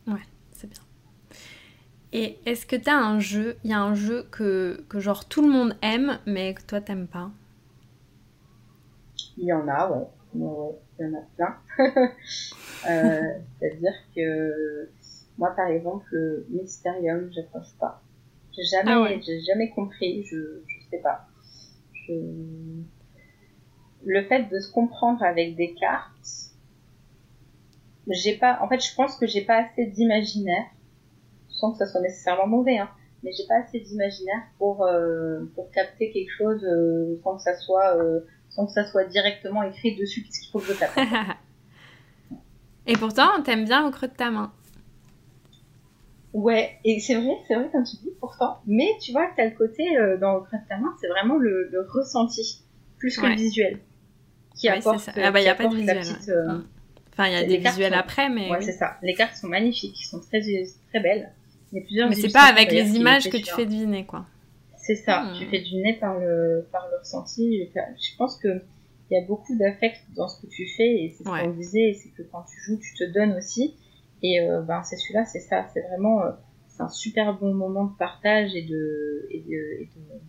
[0.07, 0.81] Ouais, c'est bien.
[2.13, 5.41] Et est-ce que t'as un jeu, il y a un jeu que, que genre tout
[5.41, 7.31] le monde aime mais que toi t'aimes pas?
[9.37, 11.57] Il y en a, ouais il y en a plein.
[12.89, 14.89] euh, C'est-à-dire que
[15.37, 18.01] moi, par exemple, le Mysterium, j'accroche pas.
[18.55, 21.25] J'ai jamais, ah j'ai jamais compris, je, je sais pas.
[22.11, 22.83] Je...
[24.03, 26.51] Le fait de se comprendre avec des cartes,
[28.07, 30.65] j'ai pas, en fait, je pense que j'ai pas assez d'imaginaire,
[31.49, 32.89] sans que ça soit nécessairement mauvais, hein,
[33.23, 37.95] mais j'ai pas assez d'imaginaire pour, euh, capter quelque chose euh, sans que ça soit
[37.97, 40.97] euh, sans que ça soit directement écrit dessus qu'est-ce qu'il faut que je tape.
[42.87, 44.51] Et pourtant, t'aimes bien au creux de ta main.
[46.33, 48.59] Ouais, et c'est vrai, c'est vrai comme tu dis, pourtant.
[48.65, 50.39] Mais tu vois, t'as le côté euh, dans
[50.79, 52.61] main, c'est vraiment le, le, ressenti,
[52.97, 53.29] plus que Ouais.
[53.29, 53.79] le visuel.
[54.57, 55.11] Qui Ouais, apporte, ça.
[55.17, 55.99] Ah bah, il n'y a pas de visuel.
[55.99, 56.33] petite, ouais.
[56.33, 56.59] euh.
[57.13, 58.49] Enfin, il y a des visuels sont- après, mais.
[58.49, 58.63] Ouais, oui.
[58.63, 58.97] c'est ça.
[59.01, 60.39] Les cartes sont magnifiques, ils sont très,
[60.89, 61.31] très belles.
[61.73, 64.25] Il y a plusieurs Mais c'est pas avec les images que tu fais deviner, quoi.
[64.77, 65.37] C'est ça, Hmm.
[65.37, 67.69] tu fais deviner par le, par le ressenti.
[67.75, 68.47] Je pense que
[69.09, 71.93] il y a beaucoup d'affect dans ce que tu fais et c'est ce qu'on disait,
[72.01, 73.75] c'est que quand tu joues, tu te donnes aussi.
[74.23, 76.31] Et euh, ben c'est celui-là, c'est ça, c'est vraiment euh,
[76.67, 80.21] c'est un super bon moment de partage et de et de, et de-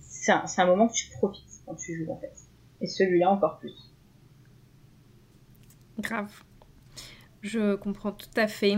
[0.00, 2.34] c'est un, c'est un moment que tu profites quand tu joues en fait.
[2.80, 3.94] Et celui-là encore plus.
[5.98, 6.44] Grave.
[7.42, 8.76] Je comprends tout à fait.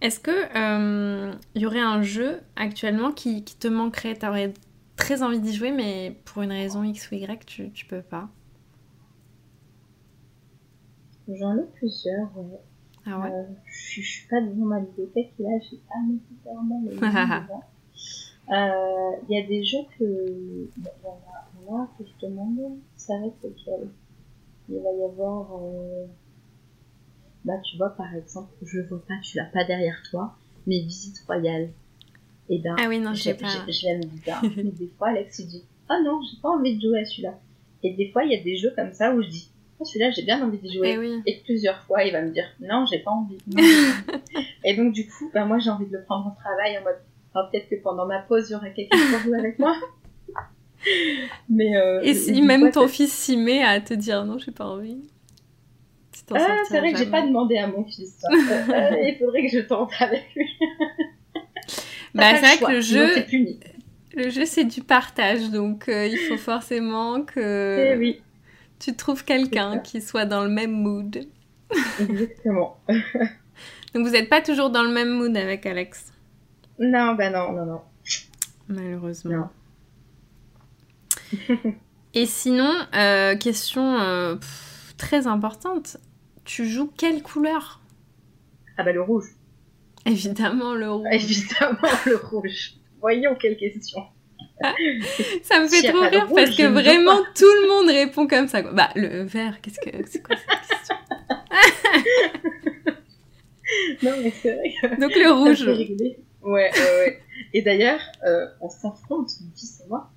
[0.00, 4.14] Est-ce que euh, y aurait un jeu actuellement qui, qui te manquerait?
[4.14, 4.54] T'aurais
[4.96, 8.28] très envie d'y jouer, mais pour une raison X ou Y, tu, tu peux pas.
[11.28, 12.58] J'en ai plusieurs, ouais.
[13.10, 16.96] Ah ouais Euh, je, suis- pas devant ma bibliothèque là, j'ai pas nécessairement les.
[18.50, 20.04] Euh, Il y a des jeux que.
[20.04, 23.88] Il y en a, que je demande, ça va être lequel?
[24.70, 25.50] Il va y avoir.
[25.62, 26.06] euh,
[27.44, 30.34] Bah, tu vois, par exemple, je vois pas, tu l'as pas derrière toi,
[30.66, 31.70] mais Visite Royale.
[32.48, 33.48] Et ben, Ah oui, non, je sais pas.
[33.66, 36.76] j'ai- je l'aime bien, mais des fois, Alex il dit Ah non, j'ai pas envie
[36.76, 37.38] de jouer à celui-là.
[37.82, 39.50] Et des fois, il y a des jeux comme ça où je dis
[39.84, 40.92] Celui-là, j'ai bien envie d'y jouer.
[40.94, 41.22] Eh oui.
[41.26, 43.38] Et plusieurs fois, il va me dire non, j'ai pas envie.
[44.64, 46.98] Et donc, du coup, bah, moi, j'ai envie de le prendre au travail en mode
[47.36, 49.74] oh, peut-être que pendant ma pause, il y aura quelqu'un pour jouer avec moi.
[51.48, 54.52] Mais euh, Et si même ton ça- fils s'y met à te dire non, j'ai
[54.52, 54.98] pas envie.
[56.34, 58.20] Ah, c'est vrai que j'ai pas demandé à mon fils.
[58.30, 60.46] Euh, euh, il faudrait que je tente avec lui.
[62.14, 63.60] Bah, c'est vrai choix, que le jeu, puni.
[64.14, 68.20] le jeu c'est du partage, donc euh, il faut forcément que Eh oui,
[68.78, 71.26] tu trouves quelqu'un qui soit dans le même mood.
[72.00, 72.78] exactement.
[73.94, 76.12] Donc vous n'êtes pas toujours dans le même mood avec Alex,
[76.78, 77.80] Non, bah non, non, non.
[78.68, 79.50] malheureusement.
[82.14, 85.98] Et sinon, euh, question euh, pff, très importante,
[86.44, 87.80] tu joues quelle couleur?
[88.76, 89.26] Ah bah le rouge.
[90.06, 91.06] Évidemment le rouge.
[91.12, 92.74] Évidemment le rouge.
[93.00, 94.02] Voyons quelle question.
[95.42, 98.62] Ça me fait trop rire parce que vraiment tout le monde répond comme ça.
[98.62, 100.96] Bah le vert, qu'est-ce que c'est quoi cette question?
[104.02, 105.66] Non, mais c'est vrai que Donc le rouge.
[106.42, 107.18] Ouais, ouais, ouais.
[107.52, 110.10] Et d'ailleurs, euh, on s'affronte, mon fils et moi.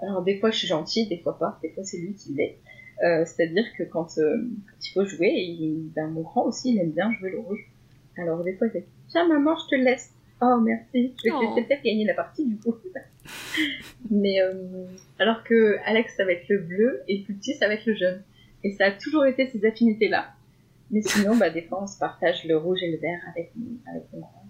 [0.00, 1.58] Alors, des fois, je suis gentille, des fois pas.
[1.62, 2.58] Des fois, c'est lui qui l'est.
[3.04, 6.80] Euh, C'est-à-dire que quand, euh, quand il faut jouer, il, ben, mon grand aussi, il
[6.80, 7.64] aime bien jouer le rouge.
[8.18, 10.12] Alors, des fois, il fait Tiens, maman, je te laisse.
[10.40, 11.14] Oh, merci.
[11.24, 11.54] Je vais te Oh.
[11.54, 12.74] peut-être gagner la partie, du coup.
[14.10, 14.52] Mais, euh,
[15.18, 17.86] alors que Alex, ça va être le bleu, et le plus petit, ça va être
[17.86, 18.22] le jaune.
[18.64, 20.32] Et ça a toujours été ces affinités-là.
[20.90, 23.52] Mais sinon, bah, des fois, on se partage le rouge et le vert avec,
[23.88, 24.42] avec mon grand.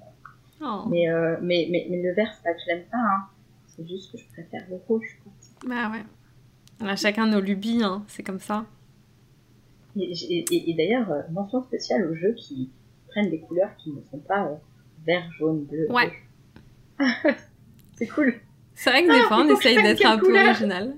[0.64, 0.88] Oh.
[0.88, 3.26] Mais, euh, mais, mais, mais le vert, c'est pas que je l'aime pas, hein.
[3.66, 5.18] C'est juste que je préfère le rouge.
[5.66, 6.02] Bah ouais.
[6.80, 8.64] On a chacun nos lubies, hein, c'est comme ça.
[9.96, 12.70] Et, et- et- et d'ailleurs, euh, mention spéciale aux jeux qui
[13.08, 14.54] prennent des couleurs qui ne sont pas euh,
[15.06, 15.90] vert, jaune, bleu.
[15.90, 16.12] Ouais.
[17.94, 18.34] c'est cool.
[18.74, 20.94] C'est vrai que des Ah, fois on essaye d'être un peu original.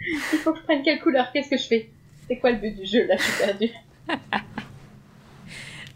[0.00, 1.30] Il faut que je prenne quelle couleur?
[1.32, 1.90] Qu'est-ce que je fais?
[2.28, 3.70] C'est quoi le but du jeu Là, je suis perdue.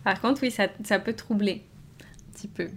[0.05, 1.63] Par contre, oui, ça, ça peut troubler
[2.03, 2.69] un petit peu.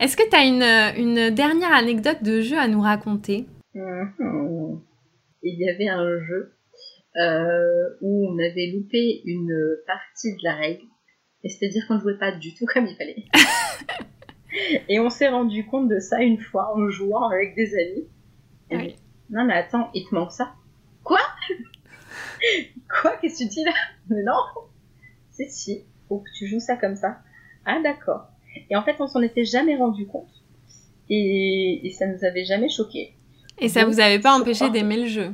[0.00, 0.62] Est-ce que tu as une,
[1.06, 3.46] une dernière anecdote de jeu à nous raconter?
[3.74, 4.80] Mhm.
[5.42, 6.54] Il y avait un jeu
[7.20, 10.82] euh, où on avait loupé une partie de la règle.
[11.44, 13.24] Et c'est-à-dire qu'on ne jouait pas du tout comme il fallait.
[14.88, 18.06] et on s'est rendu compte de ça une fois en jouant avec des amis.
[18.70, 18.96] Et Oui.
[19.30, 20.54] Non mais attends, il te manque ça.
[21.04, 21.20] Quoi?
[22.88, 23.16] Quoi?
[23.20, 23.72] Qu'est-ce que tu dis là?
[24.08, 24.40] Mais non
[25.30, 27.18] C'est si, faut que tu joues ça comme ça.
[27.64, 28.28] Ah d'accord.
[28.70, 30.30] Et en fait, on s'en était jamais rendu compte.
[31.10, 33.14] Et, et ça nous avait jamais choqué.
[33.58, 35.32] Et ça Bon, vous avait pas empêché d'aimer le jeu?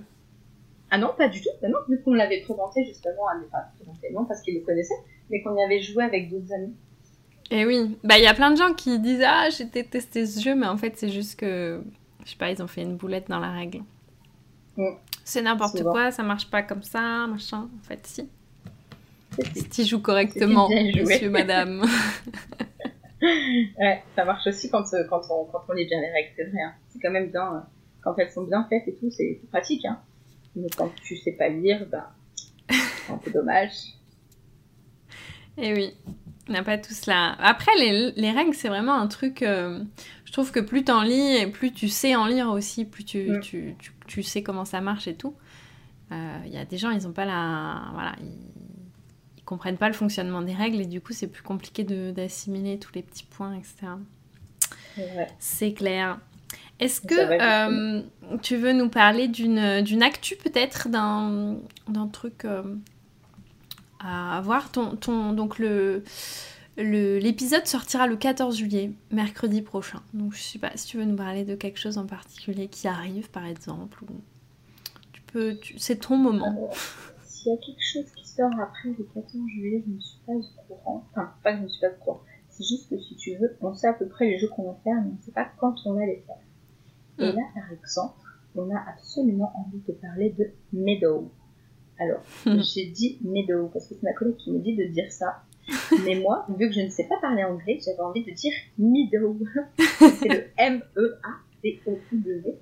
[0.90, 1.48] Ah non, pas du tout.
[1.62, 4.94] Bah non, vu qu'on l'avait présenté justement à enfin, présenté, non, parce qu'ils le connaissaient,
[5.30, 6.74] mais qu'on y avait joué avec d'autres amis.
[7.50, 10.40] Et oui, bah il y a plein de gens qui disent ah j'ai détesté ce
[10.40, 11.82] jeu, mais en fait c'est juste que
[12.24, 13.80] je sais pas, ils ont fait une boulette dans la règle.
[15.24, 17.68] C'est n'importe quoi, ça marche pas comme ça, machin.
[17.80, 18.28] En fait, si.
[19.54, 21.82] Si tu joues correctement, monsieur, madame.
[23.22, 26.44] Ouais, ça marche aussi quand, euh, quand, on, quand on lit bien les règles, c'est
[26.44, 26.60] vrai.
[26.60, 26.74] hein.
[26.90, 27.60] C'est quand même bien, euh,
[28.02, 29.84] quand elles sont bien faites et tout, c'est c'est pratique.
[29.86, 29.98] Hein.
[30.56, 32.12] Mais quand tu sais pas lire, bah,
[32.68, 33.72] c'est un peu dommage.
[35.58, 35.94] Et Eh oui,
[36.48, 37.32] on n'a pas tous la.
[37.40, 39.42] Après, les, les règles, c'est vraiment un truc.
[39.42, 39.82] euh,
[40.24, 43.30] je trouve que plus t'en lis et plus tu sais en lire aussi, plus tu,
[43.30, 43.40] Mm.
[43.40, 45.34] tu, tu, tu sais comment ça marche et tout.
[46.10, 47.82] Il y a des gens, ils ont pas la.
[47.92, 48.38] Voilà, ils,
[49.38, 52.92] ils comprennent pas le fonctionnement des règles et du coup c'est plus compliqué d'assimiler tous
[52.94, 53.92] les petits points, etc.
[55.40, 56.18] C'est clair.
[56.80, 58.02] Est-ce que euh,
[58.42, 59.58] tu veux nous parler d'une
[60.02, 61.58] actu peut-être d'un
[62.12, 62.62] truc euh,
[64.04, 66.02] à voir ton, ton, Donc le
[66.76, 70.02] l'épisode sortira le 14 juillet, mercredi prochain.
[70.12, 72.88] Donc je sais pas si tu veux nous parler de quelque chose en particulier qui
[72.88, 74.02] arrive par exemple.
[74.04, 74.14] Ou...
[75.12, 76.70] Tu peux, c'est ton moment.
[77.22, 80.32] S'il y a quelque chose qui sort après le 14 juillet, je ne suis pas
[80.32, 81.06] au courant.
[81.10, 82.20] Enfin, pas que je ne suis pas au courant.
[82.48, 84.78] C'est juste que si tu veux, on sait à peu près les jeux qu'on va
[84.84, 86.36] faire, mais on ne sait pas quand on va les faire.
[87.18, 87.36] Et mm.
[87.36, 88.20] là, par exemple,
[88.54, 91.30] on a absolument envie de parler de Meadow.
[91.98, 92.22] Alors,
[92.74, 95.42] j'ai dit Meadow parce que c'est ma collègue qui me dit de dire ça.
[96.04, 99.38] Mais moi, vu que je ne sais pas parler anglais, j'avais envie de dire Meadow.
[99.98, 102.54] c'est le M-E-A-D-O-W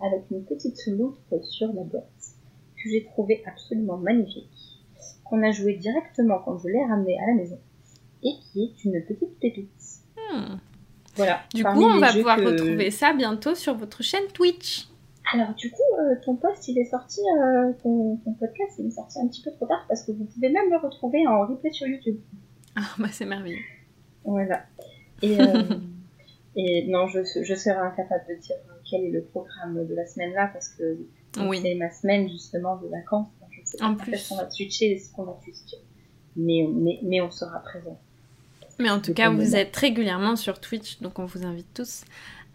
[0.00, 2.08] avec une petite loupe sur la boîte
[2.76, 4.48] que j'ai trouvé absolument magnifique,
[5.24, 7.58] qu'on a joué directement quand je l'ai ramené à la maison
[8.22, 9.70] et qui est une petite pépite.
[10.16, 10.56] Hmm.
[11.16, 11.40] Voilà.
[11.52, 14.88] Du coup, on va pouvoir retrouver ça bientôt sur votre chaîne Twitch.
[15.32, 19.18] Alors, du coup, euh, ton post, il est sorti, euh, ton, podcast, il est sorti
[19.20, 21.86] un petit peu trop tard parce que vous pouvez même le retrouver en replay sur
[21.86, 22.16] YouTube.
[22.76, 23.58] Ah, bah c'est merveilleux.
[24.24, 24.64] Voilà.
[25.22, 25.62] Et, euh,
[26.56, 28.56] et non, je, je serais incapable de dire
[28.88, 30.98] quel est le programme de la semaine là parce que
[31.34, 33.28] c'est ma semaine justement de vacances.
[33.50, 34.28] je sais en pas plus.
[34.28, 35.38] qu'on va switcher et ce qu'on va.
[36.36, 37.98] Mais, mais, mais on sera présent.
[38.78, 42.04] Mais en tout cas, vous êtes régulièrement sur Twitch, donc on vous invite tous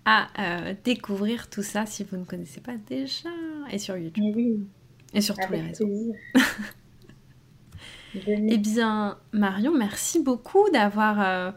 [0.06, 3.30] à euh, découvrir tout ça si vous ne connaissez pas déjà.
[3.72, 4.66] Et sur YouTube.
[5.14, 6.14] Et sur tous les réseaux.
[8.28, 11.52] eh bien, Marion, merci beaucoup d'avoir euh,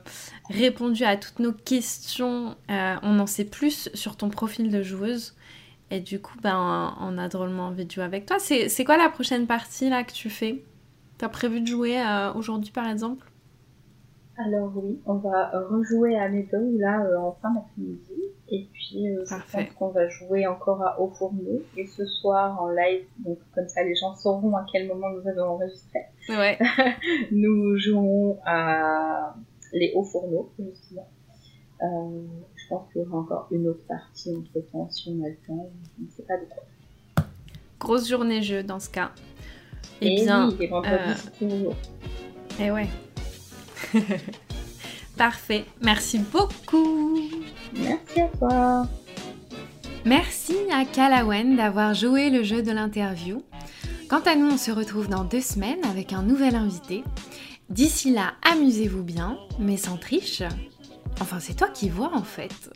[0.50, 2.56] répondu à toutes nos questions.
[2.70, 5.34] Euh, on en sait plus sur ton profil de joueuse.
[5.90, 8.38] Et du coup, ben, on a drôlement envie de jouer avec toi.
[8.38, 10.64] C'est quoi la prochaine partie là que tu fais?
[11.18, 12.02] T'as prévu de jouer
[12.34, 13.26] aujourd'hui par exemple?
[14.38, 18.00] Alors oui, on va rejouer à Meadow là euh, en fin d'après-midi.
[18.48, 21.62] Et puis euh, je pense qu'on va jouer encore à Haut Fourneau.
[21.76, 25.28] Et ce soir en live, donc comme ça les gens sauront à quel moment nous
[25.28, 26.00] avons enregistré.
[26.28, 26.58] Ouais.
[27.32, 29.34] nous jouons à
[29.72, 31.08] les Hauts Fourneaux, justement.
[31.82, 32.22] Euh,
[32.54, 35.36] je pense qu'il y aura encore une autre partie entre temps si on a le
[35.46, 35.70] temps.
[35.98, 36.62] Je ne sais pas de quoi.
[37.78, 39.10] Grosse journée jeu dans ce cas.
[40.00, 40.70] Et, eh bien, oui,
[42.60, 42.86] et Et ouais.
[45.16, 45.64] Parfait.
[45.80, 47.20] Merci beaucoup.
[47.74, 48.88] Merci à toi.
[50.04, 53.42] Merci à Kalawen d'avoir joué le jeu de l'interview.
[54.08, 57.02] Quant à nous, on se retrouve dans deux semaines avec un nouvel invité.
[57.70, 60.42] D'ici là, amusez-vous bien, mais sans triche.
[61.20, 62.70] Enfin, c'est toi qui vois en fait.